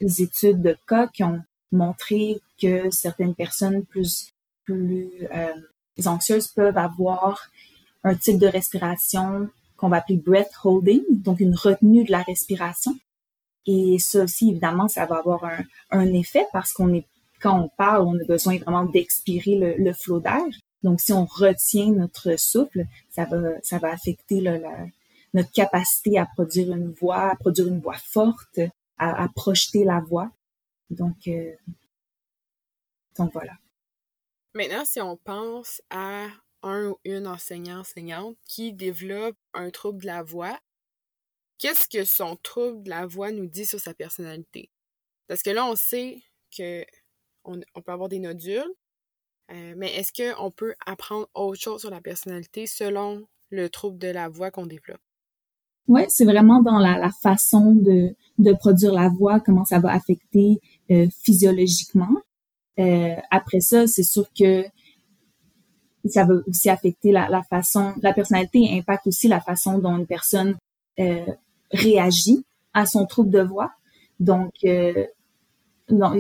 études 0.00 0.62
de 0.62 0.76
cas 0.86 1.08
qui 1.08 1.24
ont 1.24 1.42
montré 1.72 2.40
que 2.60 2.90
certaines 2.90 3.34
personnes 3.34 3.84
plus, 3.84 4.33
plus 4.64 5.10
euh, 5.34 6.06
anxieuses 6.06 6.48
peuvent 6.48 6.78
avoir 6.78 7.48
un 8.02 8.14
type 8.14 8.38
de 8.38 8.46
respiration 8.46 9.48
qu'on 9.76 9.88
va 9.88 9.98
appeler 9.98 10.18
breath 10.18 10.52
holding, 10.62 11.02
donc 11.10 11.40
une 11.40 11.54
retenue 11.54 12.04
de 12.04 12.12
la 12.12 12.22
respiration. 12.22 12.96
Et 13.66 13.98
ça 13.98 14.24
aussi, 14.24 14.50
évidemment, 14.50 14.88
ça 14.88 15.06
va 15.06 15.16
avoir 15.16 15.44
un, 15.44 15.64
un 15.90 16.12
effet 16.12 16.46
parce 16.52 16.72
qu'on 16.72 16.92
est, 16.92 17.06
quand 17.40 17.58
on 17.58 17.68
parle, 17.76 18.02
on 18.06 18.14
a 18.20 18.24
besoin 18.24 18.58
vraiment 18.58 18.84
d'expirer 18.84 19.56
le, 19.56 19.74
le 19.82 19.92
flot 19.92 20.20
d'air. 20.20 20.44
Donc, 20.82 21.00
si 21.00 21.12
on 21.12 21.24
retient 21.24 21.92
notre 21.92 22.38
souffle, 22.38 22.84
ça 23.10 23.24
va, 23.24 23.38
ça 23.62 23.78
va 23.78 23.90
affecter 23.90 24.40
la, 24.42 24.58
notre 25.32 25.50
capacité 25.50 26.18
à 26.18 26.26
produire 26.26 26.74
une 26.74 26.92
voix, 26.92 27.30
à 27.30 27.36
produire 27.36 27.68
une 27.68 27.80
voix 27.80 27.96
forte, 27.96 28.60
à, 28.98 29.24
à 29.24 29.28
projeter 29.28 29.84
la 29.84 30.00
voix. 30.00 30.30
Donc, 30.90 31.26
euh, 31.26 31.52
donc 33.18 33.32
voilà. 33.32 33.52
Maintenant, 34.54 34.84
si 34.84 35.00
on 35.00 35.16
pense 35.16 35.82
à 35.90 36.28
un 36.62 36.90
ou 36.90 36.96
une 37.04 37.26
enseignant-enseignante 37.26 38.36
qui 38.48 38.72
développe 38.72 39.36
un 39.52 39.70
trouble 39.70 40.02
de 40.02 40.06
la 40.06 40.22
voix, 40.22 40.58
qu'est-ce 41.58 41.88
que 41.88 42.04
son 42.04 42.36
trouble 42.36 42.84
de 42.84 42.90
la 42.90 43.04
voix 43.04 43.32
nous 43.32 43.46
dit 43.46 43.66
sur 43.66 43.80
sa 43.80 43.94
personnalité? 43.94 44.70
Parce 45.26 45.42
que 45.42 45.50
là, 45.50 45.66
on 45.66 45.74
sait 45.74 46.22
que 46.56 46.84
on, 47.44 47.60
peut 47.82 47.92
avoir 47.92 48.08
des 48.08 48.20
nodules, 48.20 48.72
euh, 49.50 49.74
mais 49.76 49.92
est-ce 49.96 50.12
qu'on 50.12 50.50
peut 50.52 50.74
apprendre 50.86 51.28
autre 51.34 51.60
chose 51.60 51.80
sur 51.80 51.90
la 51.90 52.00
personnalité 52.00 52.66
selon 52.66 53.26
le 53.50 53.68
trouble 53.68 53.98
de 53.98 54.08
la 54.08 54.28
voix 54.28 54.52
qu'on 54.52 54.66
développe? 54.66 55.02
Oui, 55.88 56.02
c'est 56.08 56.24
vraiment 56.24 56.62
dans 56.62 56.78
la, 56.78 57.10
façon 57.10 57.74
de, 57.74 58.52
produire 58.54 58.94
la 58.94 59.08
voix, 59.08 59.40
comment 59.40 59.64
ça 59.64 59.80
va 59.80 59.92
affecter 59.92 60.60
euh, 60.90 61.06
physiologiquement. 61.22 62.22
Euh, 62.78 63.14
après 63.30 63.60
ça, 63.60 63.86
c'est 63.86 64.02
sûr 64.02 64.26
que 64.38 64.64
ça 66.06 66.24
va 66.24 66.34
aussi 66.46 66.68
affecter 66.68 67.12
la, 67.12 67.28
la, 67.28 67.42
façon, 67.42 67.94
la 68.02 68.12
personnalité 68.12 68.68
impacte 68.72 69.06
aussi 69.06 69.28
la 69.28 69.40
façon 69.40 69.78
dont 69.78 69.96
une 69.96 70.06
personne 70.06 70.56
euh, 70.98 71.26
réagit 71.70 72.44
à 72.74 72.86
son 72.86 73.06
trouble 73.06 73.30
de 73.30 73.40
voix. 73.40 73.72
Donc, 74.20 74.52
euh, 74.64 75.06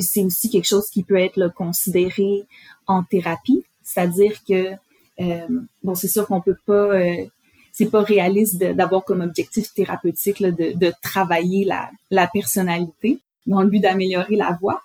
c'est 0.00 0.24
aussi 0.24 0.50
quelque 0.50 0.66
chose 0.66 0.88
qui 0.90 1.02
peut 1.02 1.18
être 1.18 1.52
considéré 1.54 2.44
en 2.86 3.02
thérapie, 3.02 3.64
c'est-à-dire 3.82 4.32
que 4.46 4.74
euh, 5.20 5.46
bon, 5.82 5.94
c'est 5.94 6.08
sûr 6.08 6.26
qu'on 6.26 6.40
peut 6.40 6.56
pas, 6.66 6.94
euh, 6.96 7.24
c'est 7.72 7.90
pas 7.90 8.02
réaliste 8.02 8.58
d'avoir 8.58 9.04
comme 9.04 9.20
objectif 9.20 9.72
thérapeutique 9.72 10.40
là, 10.40 10.50
de, 10.50 10.76
de, 10.76 10.92
travailler 11.02 11.64
la, 11.64 11.90
la 12.10 12.26
personnalité 12.26 13.20
dans 13.46 13.62
le 13.62 13.68
but 13.68 13.80
d'améliorer 13.80 14.36
la 14.36 14.56
voix, 14.60 14.82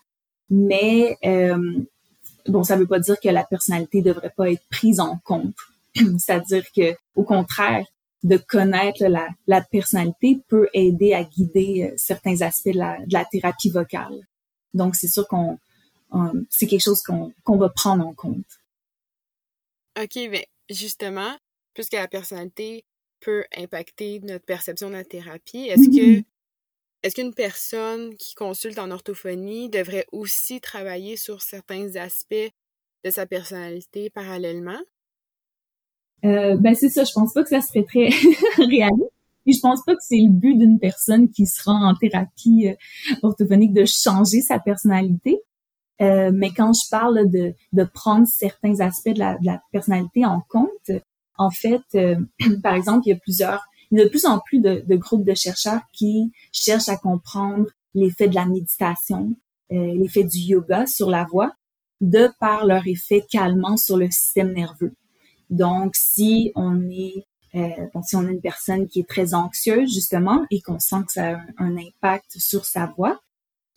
mais 0.50 1.18
euh, 1.25 1.79
bon, 2.48 2.63
ça 2.63 2.75
veut 2.75 2.88
pas 2.88 3.00
dire 3.00 3.20
que 3.20 3.29
la 3.29 3.44
personnalité 3.44 4.01
devrait 4.01 4.34
pas 4.36 4.51
être 4.51 4.63
prise 4.70 5.00
en 5.00 5.18
compte. 5.24 5.56
C'est-à-dire 5.96 6.65
que, 6.75 6.96
au 7.15 7.24
contraire, 7.24 7.86
de 8.24 8.38
connaître 8.38 9.06
la, 9.06 9.27
la, 9.48 9.62
personnalité 9.62 10.41
peut 10.50 10.68
aider 10.74 11.13
à 11.13 11.24
guider 11.24 11.89
euh, 11.89 11.94
certains 11.96 12.41
aspects 12.41 12.74
de 12.74 12.77
la, 12.77 12.98
de 13.06 13.13
la 13.13 13.25
thérapie 13.25 13.70
vocale. 13.70 14.27
Donc, 14.74 14.96
c'est 14.96 15.08
sûr 15.08 15.27
qu'on 15.27 15.58
c'est 16.50 16.66
quelque 16.66 16.83
chose 16.83 17.01
qu'on 17.01 17.31
qu'on 17.44 17.57
va 17.57 17.70
prendre 17.70 18.05
en 18.05 18.14
compte. 18.14 18.59
OK, 20.01 20.16
mais 20.29 20.48
justement, 20.70 21.35
puisque 21.74 21.94
la 21.94 22.07
personnalité 22.07 22.83
peut 23.20 23.44
impacter 23.55 24.20
notre 24.22 24.46
perception 24.46 24.90
de 24.90 24.96
la 24.96 25.03
thérapie, 25.03 25.68
est-ce 25.68 25.90
que 25.90 26.24
est-ce 27.03 27.16
qu'une 27.16 27.33
personne 27.33 28.16
qui 28.16 28.35
consulte 28.35 28.79
en 28.79 28.92
orthophonie 28.92 29.70
devrait 29.70 30.05
aussi 30.12 30.59
travailler 30.59 31.16
sur 31.16 31.42
certains 31.42 31.96
aspects 31.96 32.51
de 33.05 33.09
sa 33.09 33.25
personnalité 33.25 34.09
parallèlement? 34.09 34.79
Euh, 36.25 36.57
ben 36.57 36.75
c'est 36.75 36.90
ça, 36.90 37.05
je 37.05 37.14
pense 37.14 37.33
pas 37.33 37.44
que 37.44 37.50
ça 37.50 37.62
serait 37.62 37.85
très 37.85 38.09
réaliste. 38.57 39.12
Et 39.46 39.53
je 39.53 39.59
pense 39.62 39.83
pas 39.85 39.96
que 39.96 40.01
c'est 40.01 40.18
le 40.18 40.29
but 40.29 40.55
d'une 40.57 40.79
personne 40.79 41.29
qui 41.29 41.48
se 41.48 41.64
rend 41.64 41.90
en 41.90 41.96
thérapie 41.96 42.68
euh, 42.68 43.18
orthophonique 43.24 43.74
de 43.74 43.85
changer 43.85 44.42
sa 44.42 44.59
personnalité. 44.59 45.40
Euh, 46.01 46.31
mais 46.33 46.51
quand 46.51 46.72
je 46.74 46.90
parle 46.90 47.29
de, 47.29 47.53
de 47.74 47.83
prendre 47.83 48.27
certains 48.27 48.79
aspects 48.81 49.09
de 49.09 49.20
la, 49.20 49.38
de 49.38 49.46
la 49.46 49.62
personnalité 49.72 50.25
en 50.25 50.42
compte, 50.50 50.92
en 51.38 51.50
fait, 51.50 51.81
euh, 51.96 52.16
par 52.64 52.75
exemple, 52.75 53.07
il 53.07 53.09
y 53.09 53.14
a 53.14 53.18
plusieurs 53.18 53.64
de 53.91 54.07
plus 54.07 54.25
en 54.25 54.39
plus 54.39 54.59
de, 54.59 54.95
groupes 54.95 55.25
de 55.25 55.33
chercheurs 55.33 55.81
qui 55.93 56.31
cherchent 56.51 56.89
à 56.89 56.97
comprendre 56.97 57.67
l'effet 57.93 58.27
de 58.27 58.35
la 58.35 58.45
méditation, 58.45 59.33
euh, 59.71 59.93
l'effet 59.95 60.23
du 60.23 60.37
yoga 60.37 60.85
sur 60.85 61.09
la 61.09 61.23
voix, 61.25 61.53
de 62.01 62.29
par 62.39 62.65
leur 62.65 62.87
effet 62.87 63.25
calmant 63.29 63.77
sur 63.77 63.97
le 63.97 64.09
système 64.09 64.53
nerveux. 64.53 64.93
Donc, 65.49 65.95
si 65.95 66.51
on 66.55 66.89
est 66.89 67.25
euh, 67.55 67.87
bon, 67.93 68.03
si 68.03 68.15
on 68.15 68.27
a 68.27 68.31
une 68.31 68.41
personne 68.41 68.87
qui 68.87 68.99
est 68.99 69.07
très 69.07 69.33
anxieuse 69.33 69.91
justement 69.91 70.45
et 70.51 70.61
qu'on 70.61 70.79
sent 70.79 71.03
que 71.07 71.13
ça 71.13 71.35
a 71.35 71.39
un, 71.57 71.77
impact 71.77 72.37
sur 72.37 72.65
sa 72.65 72.85
voix, 72.85 73.19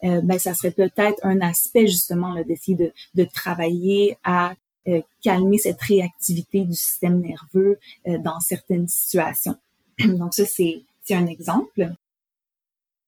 euh, 0.05 0.21
ben 0.21 0.39
ça 0.39 0.53
serait 0.53 0.73
peut-être 0.73 1.19
un 1.23 1.41
aspect 1.41 1.87
justement 1.87 2.35
d'essayer 2.43 2.77
de, 2.77 2.93
de 3.15 3.25
travailler 3.25 4.19
à 4.25 4.55
euh, 4.89 5.01
calmer 5.23 5.59
cette 5.59 5.81
réactivité 5.81 6.65
du 6.65 6.75
système 6.75 7.21
nerveux 7.21 7.79
dans 8.07 8.41
certaines 8.41 8.89
situations. 8.89 9.57
Donc 10.19 10.35
ça, 10.35 10.45
c'est 10.45 10.85
un 11.11 11.27
exemple. 11.27 11.93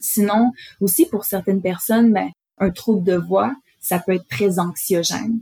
Sinon, 0.00 0.52
aussi 0.80 1.07
pour 1.07 1.24
certaines 1.24 1.62
personnes, 1.62 2.12
ben, 2.12 2.30
un 2.59 2.70
trouble 2.70 3.04
de 3.04 3.16
voix, 3.16 3.54
ça 3.80 3.98
peut 3.98 4.12
être 4.12 4.28
très 4.28 4.59
anxiogène. 4.59 5.40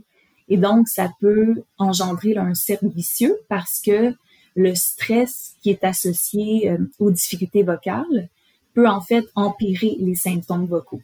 Et 0.49 0.57
donc, 0.57 0.87
ça 0.87 1.11
peut 1.19 1.63
engendrer 1.77 2.37
un 2.37 2.53
cercle 2.53 2.89
vicieux 2.89 3.37
parce 3.49 3.81
que 3.81 4.13
le 4.55 4.75
stress 4.75 5.55
qui 5.61 5.69
est 5.69 5.83
associé 5.83 6.69
euh, 6.69 6.77
aux 6.99 7.11
difficultés 7.11 7.63
vocales 7.63 8.29
peut 8.73 8.87
en 8.87 9.01
fait 9.01 9.25
empirer 9.35 9.95
les 9.99 10.15
symptômes 10.15 10.65
vocaux. 10.65 11.01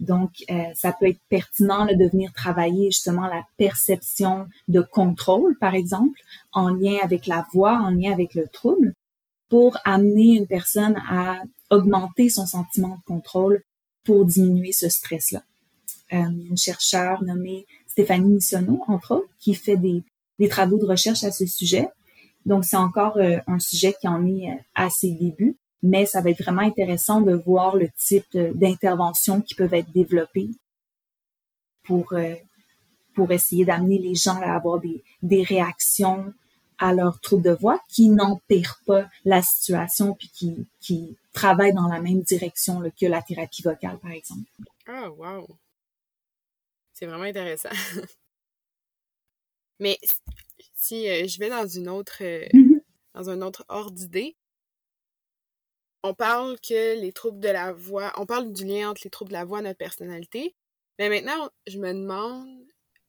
Donc, 0.00 0.30
euh, 0.50 0.62
ça 0.74 0.92
peut 0.92 1.08
être 1.08 1.20
pertinent 1.28 1.86
de 1.86 2.08
venir 2.08 2.32
travailler 2.32 2.86
justement 2.90 3.26
la 3.26 3.44
perception 3.56 4.46
de 4.68 4.80
contrôle, 4.80 5.56
par 5.58 5.74
exemple, 5.74 6.20
en 6.52 6.68
lien 6.68 6.98
avec 7.02 7.26
la 7.26 7.46
voix, 7.52 7.78
en 7.78 7.90
lien 7.90 8.12
avec 8.12 8.34
le 8.34 8.46
trouble, 8.46 8.94
pour 9.48 9.78
amener 9.84 10.36
une 10.36 10.46
personne 10.46 10.96
à 11.08 11.42
augmenter 11.70 12.28
son 12.28 12.46
sentiment 12.46 12.96
de 12.96 13.02
contrôle 13.06 13.62
pour 14.04 14.24
diminuer 14.24 14.72
ce 14.72 14.88
stress-là. 14.88 15.42
Euh, 16.12 16.16
une 16.16 16.56
chercheure 16.56 17.22
nommée 17.22 17.66
Stéphanie 17.86 18.34
Missonneau, 18.34 18.82
entre 18.88 19.16
autres, 19.16 19.28
qui 19.38 19.54
fait 19.54 19.76
des, 19.76 20.02
travaux 20.48 20.78
de 20.78 20.86
recherche 20.86 21.24
à 21.24 21.30
ce 21.30 21.46
sujet. 21.46 21.88
Donc, 22.46 22.64
c'est 22.64 22.76
encore 22.76 23.18
euh, 23.18 23.38
un 23.46 23.58
sujet 23.58 23.94
qui 24.00 24.08
en 24.08 24.24
est 24.26 24.50
euh, 24.50 24.56
à 24.74 24.88
ses 24.88 25.10
débuts, 25.10 25.56
mais 25.82 26.06
ça 26.06 26.20
va 26.20 26.30
être 26.30 26.42
vraiment 26.42 26.62
intéressant 26.62 27.20
de 27.20 27.34
voir 27.34 27.76
le 27.76 27.88
type 27.98 28.36
d'interventions 28.54 29.42
qui 29.42 29.54
peuvent 29.54 29.74
être 29.74 29.92
développées 29.92 30.48
pour, 31.84 32.12
pour 33.14 33.30
essayer 33.30 33.64
d'amener 33.64 33.98
les 33.98 34.14
gens 34.14 34.40
à 34.42 34.54
avoir 34.56 34.80
des, 34.80 35.04
des 35.22 35.42
réactions 35.42 36.32
à 36.78 36.92
leur 36.92 37.20
trouble 37.20 37.42
de 37.42 37.50
voix 37.50 37.80
qui 37.88 38.08
n'empire 38.08 38.80
pas 38.86 39.08
la 39.24 39.42
situation 39.42 40.14
puis 40.14 40.28
qui, 40.28 40.66
qui 40.80 41.16
travaillent 41.32 41.74
dans 41.74 41.88
la 41.88 42.00
même 42.00 42.22
direction 42.22 42.82
que 42.98 43.06
la 43.06 43.22
thérapie 43.22 43.62
vocale, 43.62 43.98
par 43.98 44.12
exemple. 44.12 44.48
Ah, 44.86 45.10
wow! 45.10 45.46
C'est 46.92 47.06
vraiment 47.06 47.24
intéressant. 47.24 47.68
Mais 49.80 49.98
si 50.74 51.08
euh, 51.08 51.26
je 51.28 51.38
vais 51.38 51.48
dans 51.48 51.66
une 51.66 51.88
autre 51.88 52.18
euh, 52.22 52.46
mm-hmm. 52.52 52.80
dans 53.14 53.30
un 53.30 53.42
autre 53.42 53.64
ordre 53.68 53.92
d'idée, 53.92 54.36
on 56.02 56.14
parle 56.14 56.58
que 56.60 57.00
les 57.00 57.12
troubles 57.12 57.40
de 57.40 57.48
la 57.48 57.72
voix, 57.72 58.12
on 58.16 58.26
parle 58.26 58.52
du 58.52 58.64
lien 58.64 58.90
entre 58.90 59.02
les 59.04 59.10
troubles 59.10 59.30
de 59.30 59.36
la 59.36 59.44
voix 59.44 59.60
et 59.60 59.62
notre 59.62 59.78
personnalité. 59.78 60.54
Mais 60.98 61.08
maintenant, 61.08 61.50
je 61.66 61.78
me 61.78 61.92
demande, 61.92 62.48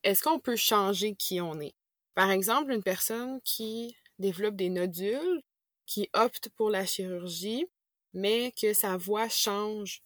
est-ce 0.04 0.22
qu'on 0.22 0.38
peut 0.38 0.56
changer 0.56 1.14
qui 1.14 1.40
on 1.40 1.60
est? 1.60 1.74
Par 2.14 2.30
exemple, 2.30 2.72
une 2.72 2.82
personne 2.82 3.40
qui 3.44 3.96
développe 4.18 4.56
des 4.56 4.68
nodules, 4.68 5.42
qui 5.86 6.08
opte 6.12 6.50
pour 6.50 6.70
la 6.70 6.84
chirurgie, 6.84 7.66
mais 8.12 8.52
que 8.60 8.72
sa 8.74 8.96
voix 8.96 9.28
change 9.28 10.02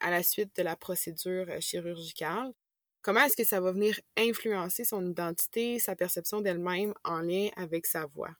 à 0.00 0.10
la 0.10 0.22
suite 0.22 0.50
de 0.56 0.62
la 0.62 0.76
procédure 0.76 1.46
euh, 1.48 1.60
chirurgicale. 1.60 2.52
Comment 3.02 3.20
est-ce 3.20 3.36
que 3.36 3.44
ça 3.44 3.60
va 3.60 3.72
venir 3.72 3.98
influencer 4.16 4.84
son 4.84 5.08
identité, 5.08 5.78
sa 5.78 5.96
perception 5.96 6.40
d'elle-même 6.40 6.94
en 7.04 7.20
lien 7.20 7.48
avec 7.56 7.86
sa 7.86 8.06
voix? 8.06 8.30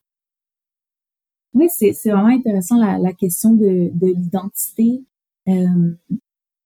Oui, 1.53 1.67
c'est 1.69 1.91
vraiment 2.05 2.27
intéressant 2.27 2.77
la, 2.77 3.13
question 3.13 3.53
de, 3.53 3.91
l'identité. 4.01 5.03
Euh, 5.47 5.93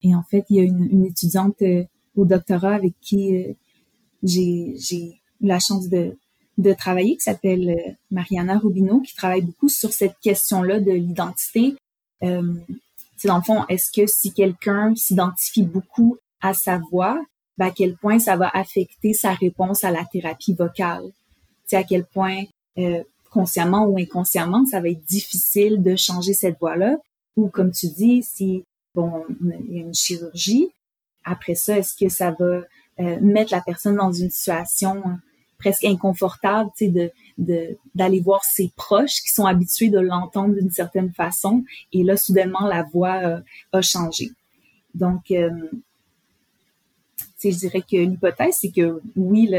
et 0.02 0.14
en 0.14 0.22
fait, 0.22 0.44
il 0.50 0.56
y 0.56 0.60
a 0.60 0.62
une, 0.62 1.04
étudiante 1.06 1.60
euh, 1.62 1.84
au 2.14 2.24
doctorat 2.24 2.74
avec 2.74 2.94
qui 3.00 3.56
j'ai 4.22 4.74
eu 4.92 5.12
la 5.40 5.58
chance 5.58 5.88
de, 5.88 6.16
de 6.58 6.72
travailler 6.72 7.16
qui 7.16 7.22
s'appelle 7.22 7.70
euh, 7.70 7.92
Mariana 8.10 8.58
Rubino, 8.58 9.00
qui 9.00 9.14
travaille 9.14 9.42
beaucoup 9.42 9.68
sur 9.68 9.92
cette 9.92 10.18
question-là 10.20 10.80
de 10.80 10.92
l'identité. 10.92 11.74
Euh, 12.22 12.54
dans 13.24 13.36
le 13.36 13.42
fond, 13.42 13.64
est-ce 13.68 13.90
que 13.90 14.06
si 14.06 14.32
quelqu'un 14.32 14.94
s'identifie 14.94 15.64
beaucoup 15.64 16.16
à 16.40 16.54
sa 16.54 16.78
voix, 16.90 17.20
ben, 17.58 17.66
à 17.66 17.70
quel 17.70 17.96
point 17.96 18.18
ça 18.18 18.36
va 18.36 18.48
affecter 18.48 19.12
sa 19.12 19.32
réponse 19.32 19.84
à 19.84 19.90
la 19.90 20.04
thérapie 20.04 20.54
vocale? 20.54 21.04
C'est 21.66 21.76
à 21.76 21.84
quel 21.84 22.04
point, 22.04 22.44
euh, 22.78 23.02
consciemment 23.30 23.86
ou 23.86 23.98
inconsciemment, 23.98 24.64
ça 24.66 24.80
va 24.80 24.88
être 24.88 25.04
difficile 25.04 25.82
de 25.82 25.96
changer 25.96 26.32
cette 26.32 26.58
voie-là. 26.58 26.96
Ou 27.36 27.48
comme 27.48 27.72
tu 27.72 27.88
dis, 27.88 28.22
si 28.22 28.64
bon, 28.94 29.24
il 29.42 29.76
y 29.76 29.78
a 29.78 29.82
une 29.82 29.94
chirurgie, 29.94 30.70
après 31.24 31.54
ça, 31.54 31.78
est-ce 31.78 31.94
que 31.96 32.08
ça 32.08 32.30
va 32.38 32.62
euh, 33.00 33.20
mettre 33.20 33.52
la 33.52 33.60
personne 33.60 33.96
dans 33.96 34.12
une 34.12 34.30
situation 34.30 35.02
presque 35.58 35.84
inconfortable, 35.84 36.70
tu 36.76 36.86
sais, 36.86 36.90
de 36.90 37.10
d'aller 37.94 38.20
voir 38.20 38.42
ses 38.44 38.70
proches 38.76 39.20
qui 39.20 39.28
sont 39.28 39.44
habitués 39.44 39.90
de 39.90 40.00
l'entendre 40.00 40.54
d'une 40.54 40.70
certaine 40.70 41.12
façon, 41.12 41.64
et 41.92 42.02
là 42.02 42.16
soudainement 42.16 42.66
la 42.66 42.82
voix 42.82 43.16
euh, 43.16 43.40
a 43.72 43.82
changé. 43.82 44.30
Donc, 44.94 45.30
euh, 45.30 45.50
je 47.44 47.50
dirais 47.50 47.82
que 47.82 47.96
l'hypothèse, 47.96 48.56
c'est 48.60 48.70
que 48.70 49.00
oui, 49.14 49.50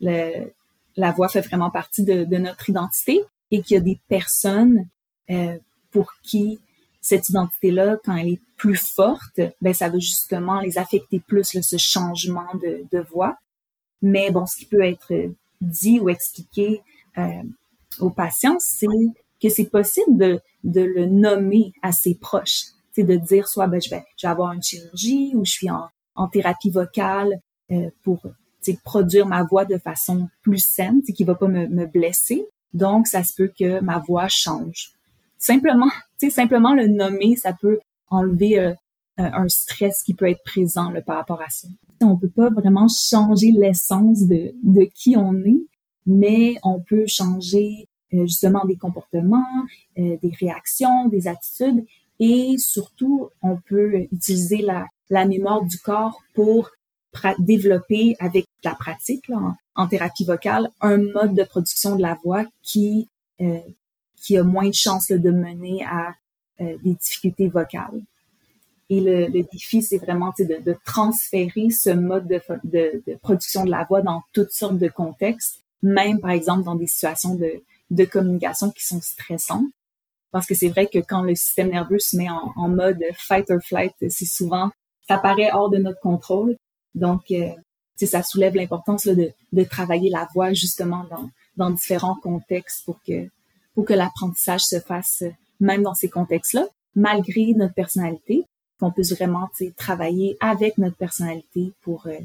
le, 0.00 0.52
la 0.96 1.12
voix 1.12 1.28
fait 1.28 1.40
vraiment 1.40 1.70
partie 1.70 2.04
de, 2.04 2.24
de 2.24 2.36
notre 2.36 2.68
identité 2.68 3.22
et 3.50 3.62
qu'il 3.62 3.74
y 3.76 3.80
a 3.80 3.82
des 3.82 3.98
personnes 4.08 4.86
euh, 5.30 5.58
pour 5.90 6.12
qui 6.22 6.60
cette 7.00 7.28
identité-là, 7.28 7.96
quand 8.04 8.14
elle 8.14 8.28
est 8.28 8.40
plus 8.56 8.76
forte, 8.76 9.40
ben 9.60 9.74
ça 9.74 9.88
va 9.88 9.98
justement 9.98 10.60
les 10.60 10.78
affecter 10.78 11.18
plus, 11.18 11.60
ce 11.60 11.76
changement 11.76 12.46
de, 12.62 12.84
de 12.92 13.00
voix. 13.00 13.36
Mais 14.02 14.30
bon, 14.30 14.46
ce 14.46 14.56
qui 14.56 14.66
peut 14.66 14.84
être 14.84 15.12
dit 15.62 16.00
ou 16.00 16.08
expliqué 16.08 16.82
euh, 17.18 17.42
aux 18.00 18.10
patients, 18.10 18.56
c'est 18.58 18.86
que 19.40 19.48
c'est 19.48 19.70
possible 19.70 20.18
de, 20.18 20.40
de 20.64 20.82
le 20.82 21.06
nommer 21.06 21.72
à 21.82 21.92
ses 21.92 22.14
proches. 22.14 22.64
C'est 22.92 23.04
de 23.04 23.16
dire 23.16 23.48
soit 23.48 23.66
ben, 23.66 23.80
je, 23.80 23.90
vais, 23.90 24.04
je 24.16 24.26
vais 24.26 24.30
avoir 24.30 24.52
une 24.52 24.62
chirurgie 24.62 25.32
ou 25.34 25.44
je 25.44 25.52
suis 25.52 25.70
en, 25.70 25.88
en 26.14 26.28
thérapie 26.28 26.70
vocale 26.70 27.40
euh, 27.70 27.88
pour 28.02 28.20
produire 28.84 29.26
ma 29.26 29.42
voix 29.42 29.64
de 29.64 29.78
façon 29.78 30.28
plus 30.42 30.64
saine, 30.64 31.02
qui 31.02 31.24
va 31.24 31.34
pas 31.34 31.48
me, 31.48 31.66
me 31.66 31.86
blesser. 31.86 32.46
Donc, 32.74 33.06
ça 33.06 33.24
se 33.24 33.34
peut 33.34 33.50
que 33.58 33.80
ma 33.80 33.98
voix 33.98 34.28
change. 34.28 34.92
Simplement, 35.38 35.90
simplement 36.30 36.74
le 36.74 36.86
nommer, 36.86 37.36
ça 37.36 37.52
peut 37.52 37.80
enlever 38.08 38.58
euh, 38.60 38.74
un 39.18 39.48
stress 39.48 40.02
qui 40.02 40.14
peut 40.14 40.28
être 40.28 40.42
présent 40.42 40.90
là, 40.90 41.02
par 41.02 41.16
rapport 41.16 41.42
à 41.42 41.50
ça. 41.50 41.68
On 42.00 42.16
peut 42.16 42.28
pas 42.28 42.50
vraiment 42.50 42.88
changer 42.88 43.52
l'essence 43.52 44.26
de, 44.26 44.54
de 44.62 44.84
qui 44.94 45.16
on 45.16 45.34
est, 45.44 45.66
mais 46.06 46.56
on 46.62 46.80
peut 46.80 47.06
changer 47.06 47.88
euh, 48.14 48.22
justement 48.26 48.64
des 48.64 48.76
comportements, 48.76 49.64
euh, 49.98 50.16
des 50.22 50.32
réactions, 50.38 51.08
des 51.08 51.28
attitudes 51.28 51.84
et 52.18 52.56
surtout 52.58 53.30
on 53.40 53.56
peut 53.56 54.06
utiliser 54.12 54.58
la, 54.58 54.86
la 55.08 55.24
mémoire 55.24 55.62
du 55.62 55.78
corps 55.78 56.20
pour 56.34 56.70
développer 57.38 58.16
avec 58.20 58.46
la 58.64 58.74
pratique 58.74 59.28
là, 59.28 59.54
en, 59.74 59.86
thérapie 59.86 60.24
vocale 60.24 60.70
un 60.80 60.98
mode 60.98 61.34
de 61.34 61.44
production 61.44 61.96
de 61.96 62.02
la 62.02 62.18
voix 62.24 62.44
qui 62.62 63.08
euh, 63.40 63.58
qui 64.16 64.36
a 64.36 64.44
moins 64.44 64.68
de 64.68 64.74
chances 64.74 65.10
de 65.10 65.30
mener 65.30 65.84
à 65.84 66.14
des 66.60 66.94
difficultés 66.94 67.48
vocales. 67.48 68.02
Et 68.92 69.00
le, 69.00 69.26
le 69.26 69.42
défi, 69.50 69.80
c'est 69.82 69.98
vraiment 69.98 70.32
de, 70.38 70.62
de, 70.62 70.76
transférer 70.84 71.70
ce 71.70 71.90
mode 71.90 72.26
de, 72.28 72.40
de, 72.64 73.02
de, 73.06 73.14
production 73.16 73.64
de 73.64 73.70
la 73.70 73.84
voix 73.84 74.02
dans 74.02 74.22
toutes 74.32 74.52
sortes 74.52 74.78
de 74.78 74.88
contextes 74.88 75.62
même 75.82 76.20
par 76.20 76.30
exemple 76.30 76.64
dans 76.64 76.76
des 76.76 76.86
situations 76.86 77.34
de, 77.34 77.62
de 77.90 78.04
communication 78.04 78.70
qui 78.70 78.86
sont 78.86 79.00
stressantes. 79.00 79.66
Parce 80.30 80.46
que 80.46 80.54
c'est 80.54 80.68
vrai 80.68 80.86
que 80.86 80.98
quand 80.98 81.22
le 81.22 81.34
système 81.34 81.70
nerveux 81.70 81.98
se 81.98 82.16
met 82.16 82.30
en, 82.30 82.52
en 82.56 82.68
mode 82.68 83.02
fight 83.14 83.50
or 83.50 83.60
flight, 83.62 83.94
c'est 84.08 84.24
souvent, 84.24 84.70
ça 85.06 85.18
paraît 85.18 85.50
hors 85.52 85.68
de 85.68 85.76
notre 85.76 86.00
contrôle. 86.00 86.56
Donc, 86.94 87.30
euh, 87.30 87.50
ça 87.96 88.22
soulève 88.22 88.54
l'importance 88.54 89.06
de, 89.06 89.30
de 89.52 89.64
travailler 89.64 90.10
la 90.10 90.26
voix 90.34 90.52
justement 90.54 91.04
dans, 91.10 91.30
dans 91.56 91.70
différents 91.70 92.16
contextes 92.16 92.84
pour 92.84 92.98
que, 93.06 93.28
pour 93.74 93.84
que 93.84 93.92
l'apprentissage 93.92 94.62
se 94.62 94.80
fasse 94.80 95.22
même 95.60 95.82
dans 95.82 95.94
ces 95.94 96.08
contextes-là, 96.08 96.66
malgré 96.96 97.52
notre 97.54 97.74
personnalité, 97.74 98.44
qu'on 98.82 98.90
puisse 98.90 99.12
vraiment 99.12 99.48
travailler 99.76 100.36
avec 100.40 100.76
notre 100.76 100.96
personnalité 100.96 101.72
pour, 101.82 102.08
euh, 102.08 102.18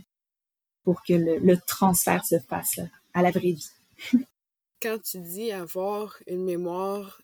pour 0.83 1.03
que 1.03 1.13
le, 1.13 1.37
le 1.37 1.55
transfert 1.67 2.25
se 2.25 2.39
fasse 2.39 2.77
là, 2.77 2.85
à 3.13 3.21
la 3.21 3.29
vraie 3.29 3.51
vie. 3.51 3.69
Quand 4.81 4.97
tu 5.03 5.19
dis 5.19 5.51
avoir 5.51 6.17
une 6.25 6.43
mémoire 6.43 7.21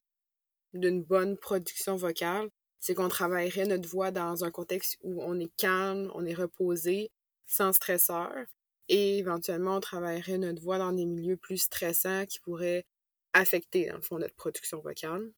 d'une 0.75 1.01
bonne 1.01 1.35
production 1.35 1.95
vocale, 1.95 2.49
c'est 2.79 2.93
qu'on 2.93 3.07
travaillerait 3.07 3.65
notre 3.65 3.89
voix 3.89 4.11
dans 4.11 4.43
un 4.43 4.51
contexte 4.51 4.99
où 5.01 5.23
on 5.23 5.39
est 5.39 5.51
calme, 5.57 6.11
on 6.13 6.25
est 6.25 6.35
reposé, 6.35 7.09
sans 7.47 7.73
stresseur, 7.73 8.31
et 8.87 9.17
éventuellement 9.17 9.77
on 9.77 9.79
travaillerait 9.79 10.37
notre 10.37 10.61
voix 10.61 10.77
dans 10.77 10.91
des 10.91 11.05
milieux 11.05 11.37
plus 11.37 11.57
stressants 11.57 12.27
qui 12.27 12.39
pourraient 12.39 12.85
affecter, 13.33 13.87
dans 13.87 13.95
le 13.95 14.01
fond, 14.03 14.19
notre 14.19 14.35
production 14.35 14.79
vocale. 14.79 15.31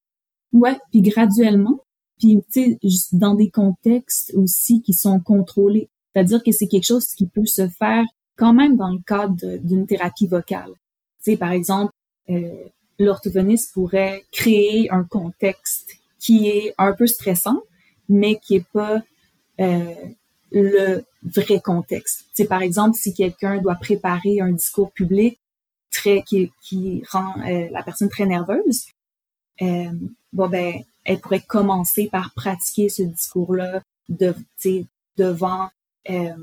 Ouais, 0.51 0.77
puis 0.91 1.01
graduellement, 1.01 1.84
puis 2.19 2.41
tu 2.51 2.77
sais, 2.81 2.99
dans 3.11 3.35
des 3.35 3.49
contextes 3.49 4.33
aussi 4.35 4.81
qui 4.81 4.93
sont 4.93 5.19
contrôlés. 5.19 5.89
C'est-à-dire 6.13 6.43
que 6.43 6.51
c'est 6.51 6.67
quelque 6.67 6.85
chose 6.85 7.07
qui 7.07 7.27
peut 7.27 7.45
se 7.45 7.67
faire 7.67 8.05
quand 8.37 8.53
même 8.53 8.77
dans 8.77 8.91
le 8.91 8.99
cadre 9.05 9.57
d'une 9.57 9.85
thérapie 9.85 10.27
vocale. 10.27 10.71
Tu 11.23 11.31
sais, 11.31 11.37
par 11.37 11.51
exemple, 11.51 11.91
euh, 12.29 12.49
l'orthophoniste 12.99 13.73
pourrait 13.73 14.23
créer 14.31 14.89
un 14.91 15.03
contexte 15.03 15.97
qui 16.19 16.47
est 16.47 16.73
un 16.77 16.93
peu 16.93 17.07
stressant, 17.07 17.61
mais 18.09 18.39
qui 18.39 18.55
est 18.55 18.65
pas 18.71 19.01
euh, 19.59 19.93
le 20.51 21.03
vrai 21.23 21.59
contexte. 21.59 22.25
Tu 22.29 22.43
sais, 22.43 22.45
par 22.45 22.61
exemple, 22.61 22.97
si 22.97 23.13
quelqu'un 23.13 23.61
doit 23.61 23.75
préparer 23.75 24.39
un 24.39 24.51
discours 24.51 24.91
public 24.91 25.39
très 25.91 26.23
qui, 26.23 26.51
qui 26.61 27.03
rend 27.09 27.35
euh, 27.47 27.67
la 27.71 27.83
personne 27.83 28.09
très 28.09 28.25
nerveuse, 28.25 28.85
euh, 29.61 29.91
bon 30.33 30.49
ben, 30.49 30.83
elle 31.05 31.19
pourrait 31.19 31.41
commencer 31.41 32.09
par 32.11 32.33
pratiquer 32.33 32.89
ce 32.89 33.03
discours-là 33.03 33.81
de, 34.09 34.35
devant 35.17 35.69
euh, 36.09 36.33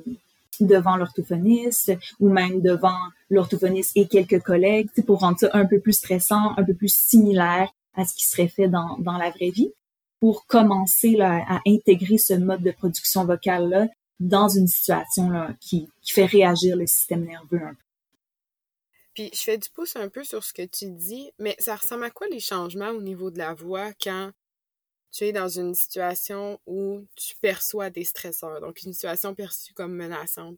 devant 0.61 0.97
l'orthophoniste 0.97 1.93
ou 2.21 2.29
même 2.29 2.61
devant 2.61 2.99
l'orthophoniste 3.31 3.93
et 3.97 4.07
quelques 4.07 4.41
collègues 4.43 4.89
pour 5.07 5.21
rendre 5.21 5.39
ça 5.39 5.51
un 5.55 5.67
peu 5.67 5.81
plus 5.81 5.95
stressant, 5.95 6.57
un 6.57 6.65
peu 6.65 6.75
plus 6.75 6.95
similaire 6.95 7.73
à 7.95 8.05
ce 8.05 8.15
qui 8.15 8.27
serait 8.27 8.49
fait 8.49 8.69
dans, 8.69 8.97
dans 8.99 9.19
la 9.19 9.31
vraie 9.31 9.51
vie 9.51 9.73
pour 10.21 10.47
commencer 10.47 11.19
à 11.21 11.61
intégrer 11.67 12.17
ce 12.17 12.35
mode 12.35 12.63
de 12.63 12.71
production 12.71 13.25
vocale-là 13.25 13.89
dans 14.21 14.49
une 14.49 14.69
situation 14.69 15.31
là, 15.31 15.51
qui, 15.61 15.89
qui 16.01 16.13
fait 16.13 16.27
réagir 16.27 16.77
le 16.77 16.87
système 16.87 17.25
nerveux 17.25 17.61
un 17.63 17.75
peu. 17.75 17.83
Puis 19.15 19.31
je 19.35 19.41
fais 19.41 19.59
du 19.59 19.69
pouce 19.69 19.97
un 19.97 20.09
peu 20.09 20.25
sur 20.25 20.45
ce 20.45 20.53
que 20.53 20.65
tu 20.65 20.91
dis, 20.91 21.33
mais 21.39 21.57
ça 21.59 21.77
ressemble 21.77 22.05
à 22.05 22.11
quoi 22.11 22.29
les 22.29 22.41
changements 22.41 22.91
au 22.91 23.03
niveau 23.03 23.31
de 23.31 23.39
la 23.39 23.53
voix 23.53 23.93
quand 24.01 24.31
tu 25.13 25.25
es 25.25 25.33
dans 25.33 25.49
une 25.49 25.75
situation 25.75 26.59
où 26.67 27.05
tu 27.15 27.35
perçois 27.41 27.91
des 27.91 28.05
stresseurs, 28.05 28.61
donc 28.61 28.83
une 28.83 28.95
situation 28.95 29.35
perçue 29.35 29.75
comme 29.75 29.95
menaçante. 29.95 30.57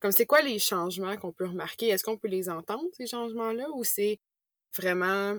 Comme 0.00 0.12
c'est 0.12 0.26
quoi 0.26 0.42
les 0.42 0.58
changements 0.58 1.16
qu'on 1.16 1.32
peut 1.32 1.46
remarquer? 1.46 1.88
Est-ce 1.88 2.04
qu'on 2.04 2.18
peut 2.18 2.28
les 2.28 2.50
entendre, 2.50 2.84
ces 2.92 3.06
changements-là, 3.06 3.66
ou 3.74 3.82
c'est 3.82 4.20
vraiment 4.76 5.36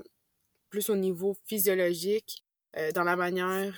plus 0.69 0.89
au 0.89 0.95
niveau 0.95 1.37
physiologique, 1.45 2.43
euh, 2.77 2.91
dans 2.91 3.03
la 3.03 3.15
manière 3.15 3.77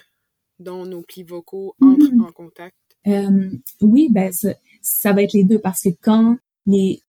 dont 0.59 0.85
nos 0.85 1.01
plis 1.01 1.23
vocaux 1.23 1.75
entrent 1.81 2.13
mmh. 2.13 2.23
en 2.23 2.31
contact? 2.31 2.77
Euh, 3.07 3.49
oui, 3.81 4.07
ben 4.09 4.31
ça, 4.31 4.53
ça, 4.81 5.11
va 5.11 5.23
être 5.23 5.33
les 5.33 5.43
deux 5.43 5.59
parce 5.59 5.83
que 5.83 5.89
quand 6.01 6.37
les 6.65 7.01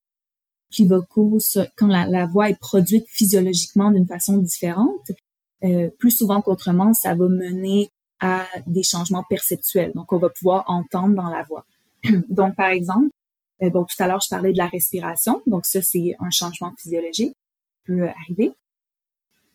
plis 0.71 0.87
vocaux, 0.87 1.39
quand 1.77 1.87
la, 1.87 2.07
la 2.07 2.27
voix 2.27 2.51
est 2.51 2.59
produite 2.59 3.07
physiologiquement 3.09 3.93
d'une 3.93 4.07
façon 4.07 4.39
différente, 4.39 5.13
euh, 5.63 5.91
plus 5.99 6.11
souvent 6.11 6.41
qu'autrement, 6.41 6.95
ça 6.95 7.15
va 7.15 7.29
mener 7.29 7.91
à 8.21 8.47
des 8.67 8.83
changements 8.83 9.25
perceptuels. 9.29 9.93
Donc, 9.95 10.13
on 10.13 10.19
va 10.19 10.31
pouvoir 10.31 10.65
entendre 10.69 11.15
dans 11.15 11.29
la 11.29 11.43
voix. 11.43 11.65
Donc, 12.29 12.55
par 12.57 12.69
exemple, 12.69 13.09
euh, 13.63 13.71
bon, 13.71 13.85
tout 13.85 14.03
à 14.03 14.07
l'heure, 14.07 14.21
je 14.21 14.29
parlais 14.29 14.53
de 14.53 14.59
la 14.59 14.67
respiration. 14.67 15.43
Donc, 15.47 15.67
ça, 15.67 15.83
c'est 15.83 16.17
un 16.19 16.31
changement 16.31 16.73
physiologique 16.79 17.33
qui 17.33 17.93
peut 17.93 18.09
arriver. 18.09 18.53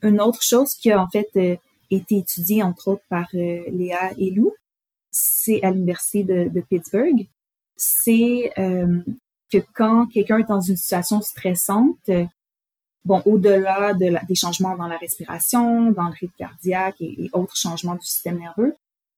Une 0.02 0.22
autre 0.22 0.42
chose 0.44 0.76
qui 0.76 0.92
a 0.92 1.02
en 1.02 1.08
fait 1.10 1.30
euh, 1.36 1.56
été 1.90 2.18
étudiée, 2.18 2.62
entre 2.62 2.90
autres, 2.90 3.04
par 3.10 3.28
Léa 3.34 4.12
et 4.18 4.32
Lou, 4.32 4.54
c'est 5.12 5.64
à 5.64 5.72
l'Université 5.72 6.24
de, 6.24 6.50
de 6.50 6.62
Pittsburgh, 6.62 7.28
c'est 7.78 8.52
que 8.56 9.58
quand 9.74 10.08
quelqu'un 10.08 10.40
est 10.40 10.48
dans 10.48 10.60
une 10.60 10.76
situation 10.76 11.22
stressante, 11.22 12.10
bon, 13.06 13.22
au-delà 13.26 13.94
de 13.94 14.26
des 14.28 14.36
changements 14.36 14.76
dans 14.76 14.88
la 14.88 14.98
respiration, 14.98 15.92
dans 15.92 16.08
le 16.08 16.14
rythme 16.20 16.34
cardiaque 16.38 16.96
et, 17.00 17.30
autres 17.34 17.56
changements 17.56 17.96
du 17.96 18.06
système 18.06 18.40
nerveux, 18.40 18.76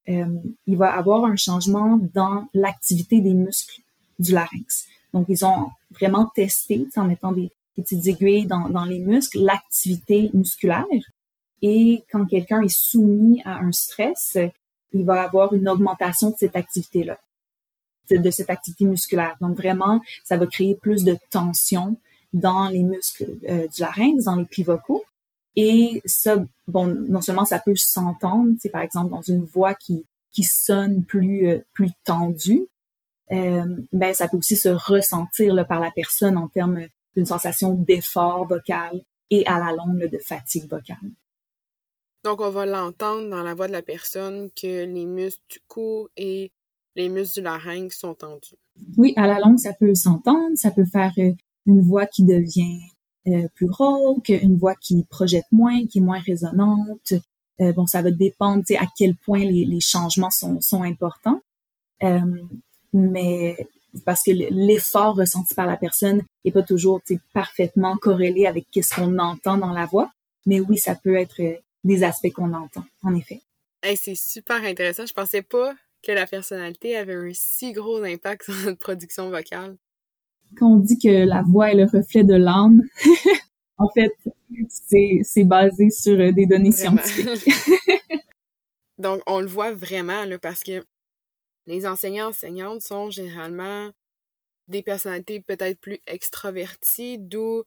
euh, 0.10 0.26
il 0.68 0.78
va 0.78 0.94
avoir 0.94 1.26
un 1.26 1.36
changement 1.36 2.00
dans 2.14 2.48
l'activité 2.54 3.22
des 3.22 3.34
muscles 3.34 3.82
du 4.20 4.34
larynx. 4.34 4.88
Donc, 5.14 5.26
ils 5.30 5.46
ont 5.46 5.72
vraiment 5.92 6.26
testé, 6.36 6.88
en 6.96 7.06
mettant 7.06 7.32
des, 7.32 7.52
petites 7.76 8.08
aiguilles 8.08 8.48
dans, 8.48 8.70
dans 8.70 8.86
les 8.86 8.98
muscles, 8.98 9.40
l'activité 9.40 10.32
musculaire. 10.34 10.86
Et 11.62 12.04
quand 12.12 12.26
quelqu'un 12.26 12.62
est 12.62 12.76
soumis 12.76 13.42
à 13.46 13.60
un 13.60 13.72
stress, 13.72 14.36
il 14.94 15.06
va 15.06 15.22
avoir 15.22 15.54
une 15.54 15.70
augmentation 15.70 16.32
de 16.32 16.36
cette 16.38 16.56
activité-là, 16.56 17.20
de 18.10 18.32
cette 18.32 18.50
activité 18.50 18.86
musculaire. 18.86 19.36
Donc, 19.42 19.56
vraiment, 19.58 20.02
ça 20.24 20.38
va 20.38 20.48
créer 20.48 20.74
plus 20.74 21.04
de 21.04 21.18
tension, 21.30 21.98
dans 22.34 22.70
les 22.70 22.84
muscles 22.84 23.38
euh, 23.50 23.68
du 23.68 23.82
larynx, 23.82 24.26
dans 24.26 24.36
les 24.36 24.46
plis 24.46 24.64
vocaux. 24.64 25.04
Et 25.56 26.02
ça, 26.06 26.38
bon, 26.68 26.88
non 26.88 27.22
seulement 27.22 27.46
ça 27.46 27.60
peut 27.60 27.76
s'entendre, 27.76 28.54
c'est 28.60 28.70
par 28.70 28.82
exemple 28.82 29.10
dans 29.10 29.22
une 29.22 29.44
voix 29.44 29.74
qui 29.74 30.06
qui 30.32 30.44
sonne 30.44 31.04
plus 31.04 31.48
euh, 31.48 31.66
plus 31.74 31.90
tendue, 32.04 32.68
euh, 33.32 33.66
ben 33.92 34.14
ça 34.14 34.28
peut 34.28 34.38
aussi 34.38 34.56
se 34.56 34.70
ressentir 34.70 35.54
là, 35.54 35.66
par 35.66 35.80
la 35.80 35.92
personne 35.92 36.38
en 36.38 36.48
termes 36.48 36.86
d'une 37.16 37.26
sensation 37.26 37.74
d'effort 37.74 38.48
vocal 38.48 39.02
et 39.32 39.46
à 39.48 39.60
la 39.60 39.74
longue 39.74 40.10
de 40.10 40.18
fatigue 40.20 40.70
vocale. 40.70 40.98
Donc 42.24 42.40
on 42.40 42.52
va 42.52 42.66
l'entendre 42.66 43.30
dans 43.30 43.42
la 43.42 43.54
voix 43.54 43.68
de 43.68 43.72
la 43.72 43.82
personne 43.82 44.50
que 44.52 44.86
les 44.86 45.06
muscles 45.06 45.42
du 45.50 45.60
cou 45.68 46.08
et 46.16 46.52
les 46.96 47.10
muscles 47.10 47.40
du 47.40 47.42
larynx 47.42 47.98
sont 47.98 48.14
tendus. 48.14 48.56
Oui, 48.96 49.14
à 49.16 49.28
la 49.28 49.40
longue 49.40 49.58
ça 49.58 49.74
peut 49.74 49.96
s'entendre, 49.96 50.56
ça 50.56 50.70
peut 50.70 50.86
faire 50.86 51.14
euh, 51.18 51.32
une 51.68 51.82
voix 51.82 52.08
qui 52.08 52.24
devient 52.24 52.80
euh, 53.28 53.48
plus 53.56 53.70
rauque, 53.70 54.30
une 54.30 54.58
voix 54.58 54.76
qui 54.76 55.06
projette 55.10 55.46
moins, 55.52 55.86
qui 55.86 56.00
est 56.00 56.02
moins 56.02 56.20
résonante. 56.20 57.14
Euh, 57.60 57.74
bon, 57.74 57.86
ça 57.86 58.02
va 58.02 58.12
dépendre 58.12 58.64
à 58.80 58.86
quel 58.98 59.16
point 59.16 59.40
les, 59.40 59.66
les 59.66 59.82
changements 59.82 60.30
sont, 60.30 60.62
sont 60.62 60.84
importants. 60.84 61.42
Euh, 62.04 62.20
mais 62.94 63.58
parce 64.06 64.24
que 64.24 64.32
l'effort 64.32 65.16
ressenti 65.16 65.54
par 65.56 65.66
la 65.66 65.78
personne 65.78 66.24
n'est 66.46 66.52
pas 66.52 66.64
toujours 66.64 67.02
parfaitement 67.34 67.98
corrélé 67.98 68.46
avec 68.46 68.66
ce 68.74 68.96
qu'on 68.96 69.18
entend 69.18 69.58
dans 69.58 69.74
la 69.74 69.86
voix. 69.86 70.12
Mais 70.46 70.60
oui, 70.60 70.78
ça 70.78 70.96
peut 70.96 71.16
être 71.16 71.42
euh, 71.42 71.56
des 71.84 72.04
aspects 72.04 72.32
qu'on 72.32 72.54
entend, 72.54 72.86
en 73.04 73.16
effet. 73.16 73.42
c'est 73.96 74.16
super 74.16 74.64
intéressant. 74.64 75.06
Je 75.06 75.14
pensais 75.14 75.42
pas 75.42 75.76
que 76.04 76.12
la 76.12 76.28
personnalité 76.28 76.96
avait 76.96 77.16
un 77.16 77.32
si 77.34 77.74
gros 77.74 78.02
impact 78.04 78.44
sur 78.46 78.56
notre 78.66 78.80
production 78.80 79.30
vocale 79.30 79.76
quand 80.56 80.74
on 80.74 80.78
dit 80.78 80.98
que 80.98 81.26
la 81.26 81.44
voix 81.44 81.72
est 81.72 81.76
le 81.76 81.86
reflet 81.86 82.24
de 82.24 82.36
l'âme, 82.36 82.82
en 83.78 83.90
fait, 83.90 84.14
c'est 84.70 85.44
basé 85.44 85.90
sur 85.90 86.20
euh, 86.20 86.32
des 86.32 86.46
données 86.46 86.72
scientifiques. 86.72 87.28
Donc, 88.98 89.22
on 89.28 89.40
le 89.40 89.48
voit 89.48 89.74
vraiment, 89.74 90.26
là, 90.26 90.40
parce 90.40 90.64
que 90.64 90.84
les 91.68 91.86
enseignants 91.86 92.30
enseignantes 92.30 92.82
sont 92.82 93.12
généralement 93.12 93.92
des 94.68 94.82
personnalités 94.82 95.42
peut-être 95.42 95.80
plus 95.80 96.00
extraverties, 96.08 97.18
d'où 97.20 97.64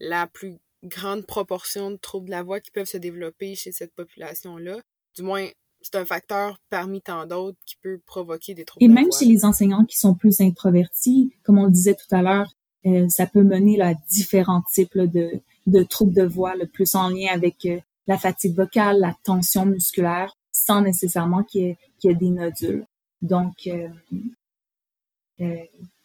la 0.00 0.26
plus 0.26 0.58
grande 0.82 1.26
proportion 1.26 1.90
de 1.90 1.96
troubles 1.96 2.26
de 2.26 2.32
la 2.32 2.42
voix 2.42 2.60
qui 2.60 2.70
peuvent 2.70 2.86
se 2.86 2.96
développer 2.96 3.54
chez 3.54 3.72
cette 3.72 3.94
population-là. 3.94 4.80
Du 5.16 5.22
moins, 5.22 5.48
c'est 5.82 5.96
un 5.96 6.04
facteur 6.04 6.58
parmi 6.70 7.00
tant 7.00 7.26
d'autres 7.26 7.58
qui 7.66 7.76
peut 7.82 8.00
provoquer 8.06 8.54
des 8.54 8.64
troubles. 8.64 8.84
Et 8.84 8.88
même 8.88 9.10
chez 9.12 9.26
les 9.26 9.44
enseignants 9.44 9.84
qui 9.84 9.98
sont 9.98 10.14
plus 10.14 10.40
introvertis, 10.40 11.32
comme 11.42 11.58
on 11.58 11.64
le 11.64 11.70
disait 11.70 11.94
tout 11.94 12.14
à 12.14 12.22
l'heure, 12.22 12.52
euh, 12.86 13.08
ça 13.08 13.26
peut 13.26 13.42
mener 13.42 13.80
à 13.80 13.94
différents 14.10 14.62
types 14.72 14.98
de, 14.98 15.40
de 15.66 15.82
troubles 15.82 16.14
de 16.14 16.24
voix, 16.24 16.56
le 16.56 16.66
plus 16.66 16.94
en 16.94 17.08
lien 17.08 17.28
avec 17.32 17.64
euh, 17.66 17.78
la 18.06 18.18
fatigue 18.18 18.56
vocale, 18.56 18.98
la 18.98 19.14
tension 19.22 19.66
musculaire, 19.66 20.34
sans 20.50 20.82
nécessairement 20.82 21.44
qu'il 21.44 21.62
y, 21.62 21.66
ait, 21.66 21.78
y 22.02 22.08
ait 22.08 22.14
des 22.14 22.30
nodules. 22.30 22.84
Donc, 23.20 23.68
euh, 23.68 23.88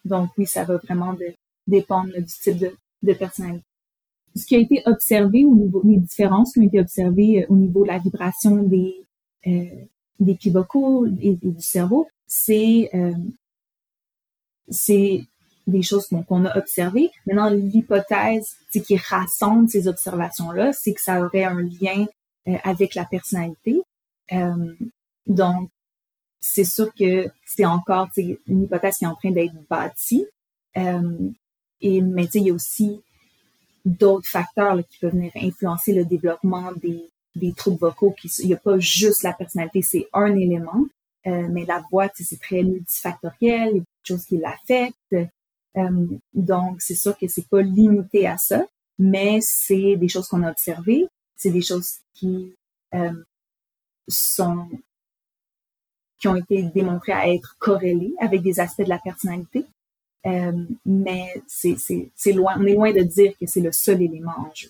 donc 0.06 0.30
oui, 0.38 0.46
ça 0.46 0.64
va 0.64 0.78
vraiment 0.78 1.16
dépendre 1.66 2.14
du 2.16 2.26
type 2.26 2.58
de, 2.58 2.76
de 3.04 3.14
personnalité. 3.14 3.66
Ce 4.36 4.46
qui 4.46 4.56
a 4.56 4.60
été 4.60 4.84
observé 4.86 5.46
au 5.46 5.56
niveau 5.56 5.82
des 5.84 5.98
différences 5.98 6.54
qui 6.54 6.60
ont 6.60 6.64
été 6.64 6.80
observées 6.80 7.48
au 7.50 7.56
niveau 7.56 7.82
de 7.84 7.88
la 7.88 7.98
vibration 7.98 8.62
des 8.62 9.07
des 10.20 10.36
plis 10.36 10.50
vocaux 10.50 11.06
et, 11.22 11.36
du 11.36 11.62
cerveau, 11.62 12.08
c'est 12.28 12.90
euh, 12.94 13.14
c'est 14.70 15.24
des 15.68 15.82
choses 15.82 16.08
qu'on 16.08 16.46
a 16.46 16.58
observées. 16.58 17.12
Maintenant, 17.26 17.50
l'hypothèse 17.50 18.56
qui 18.72 18.98
rassemble 18.98 19.70
ces 19.70 19.88
observations-là, 19.88 20.72
c'est 20.74 20.94
que 20.94 21.02
ça 21.02 21.22
aurait 21.22 21.44
un 21.44 21.62
lien 21.62 22.06
euh, 22.48 22.56
avec 22.64 22.96
la 22.96 23.06
personnalité. 23.06 23.82
Euh, 24.32 24.74
donc, 25.26 25.70
c'est 26.40 26.64
sûr 26.64 26.94
que 26.94 27.28
c'est 27.46 27.66
encore 27.66 28.08
une 28.16 28.64
hypothèse 28.64 28.98
qui 28.98 29.04
est 29.04 29.08
en 29.08 29.16
train 29.16 29.32
d'être 29.32 29.54
bâtie. 29.70 30.26
Euh, 30.78 31.30
et 31.82 32.02
mais 32.02 32.26
il 32.34 32.44
y 32.48 32.50
a 32.50 32.54
aussi 32.54 33.02
d'autres 33.84 34.28
facteurs 34.28 34.78
qui 34.90 35.00
peuvent 35.00 35.12
venir 35.12 35.32
influencer 35.36 35.94
le 35.94 36.06
développement 36.06 36.72
des, 36.74 37.10
des 37.38 37.54
troubles 37.54 37.80
vocaux 37.80 38.16
il 38.40 38.48
n'y 38.48 38.54
a 38.54 38.58
pas 38.58 38.78
juste 38.80 39.24
la 39.24 39.34
personnalité, 39.34 39.82
c'est 39.82 40.08
un 40.14 40.36
élément, 40.36 40.86
euh, 41.28 41.48
mais 41.50 41.66
la 41.66 41.84
voix, 41.92 42.10
c'est 42.16 42.40
très 42.40 42.64
multifactoriel, 42.64 43.70
il 43.70 43.76
y 43.76 43.80
a 43.80 43.80
beaucoup 43.80 44.02
de 44.04 44.08
choses 44.08 44.26
qui 44.26 44.38
l'affectent. 44.38 45.16
Euh, 45.78 46.08
donc, 46.34 46.82
c'est 46.82 46.96
sûr 46.96 47.18
que 47.18 47.28
c'est 47.28 47.48
pas 47.48 47.62
limité 47.62 48.28
à 48.28 48.38
ça, 48.38 48.66
mais 48.98 49.40
c'est 49.42 49.96
des 49.98 50.08
choses 50.08 50.28
qu'on 50.28 50.44
a 50.44 50.52
observées, 50.52 51.08
c'est 51.36 51.52
des 51.52 51.62
choses 51.62 51.98
qui 52.14 52.54
euh, 52.94 53.12
sont 54.08 54.70
qui 56.20 56.28
ont 56.28 56.36
été 56.36 56.64
démontrées 56.64 57.12
à 57.12 57.32
être 57.32 57.56
corrélées 57.60 58.14
avec 58.20 58.42
des 58.42 58.60
aspects 58.60 58.82
de 58.82 58.90
la 58.90 58.98
personnalité. 58.98 59.66
mais 60.86 61.42
c'est 61.48 62.34
loin, 62.34 62.56
on 62.58 62.66
est 62.66 62.74
loin 62.74 62.92
de 62.92 63.02
dire 63.02 63.34
que 63.40 63.46
c'est 63.46 63.62
le 63.62 63.72
seul 63.72 64.02
élément 64.02 64.34
en 64.36 64.52
jeu. 64.56 64.70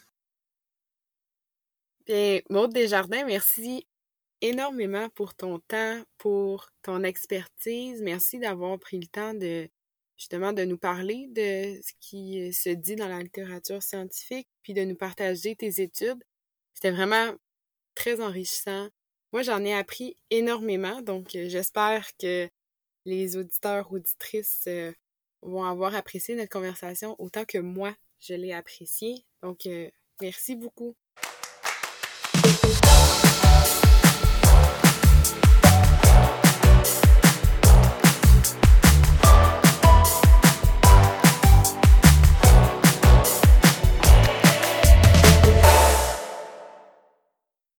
Bien, 2.08 2.40
Desjardins, 2.70 3.26
merci 3.26 3.86
énormément 4.40 5.10
pour 5.10 5.36
ton 5.36 5.60
temps, 5.60 6.02
pour 6.18 6.70
ton 6.82 7.04
expertise. 7.04 8.02
Merci 8.02 8.40
d'avoir 8.40 8.80
pris 8.80 8.98
le 8.98 9.08
temps 9.08 9.34
de 9.34 9.70
justement 10.16 10.54
de 10.54 10.64
nous 10.64 10.78
parler 10.78 11.28
de 11.32 11.82
ce 11.82 11.92
qui 12.00 12.54
se 12.54 12.70
dit 12.70 12.96
dans 12.96 13.10
la 13.10 13.22
littérature 13.22 13.84
scientifique, 13.84 14.48
puis 14.64 14.74
de 14.74 14.86
nous 14.86 14.96
partager 14.96 15.58
tes 15.58 15.82
études. 15.82 16.24
C'était 16.74 16.92
vraiment 16.92 17.34
très 17.94 18.22
enrichissant. 18.22 18.88
Moi, 19.34 19.42
j'en 19.44 19.64
ai 19.66 19.74
appris 19.74 20.16
énormément, 20.30 21.02
donc 21.02 21.36
euh, 21.36 21.50
j'espère 21.50 22.08
que 22.18 22.48
les 23.06 23.36
auditeurs, 23.36 23.92
auditrices 23.92 24.64
euh, 24.68 24.94
vont 25.42 25.66
avoir 25.66 25.94
apprécié 25.94 26.36
notre 26.36 26.52
conversation 26.52 27.16
autant 27.20 27.44
que 27.44 27.58
moi, 27.58 27.94
je 28.20 28.34
l'ai 28.34 28.54
apprécié. 28.54 29.26
Donc, 29.44 29.66
euh, 29.66 29.90
merci 30.22 30.56
beaucoup. 30.56 30.96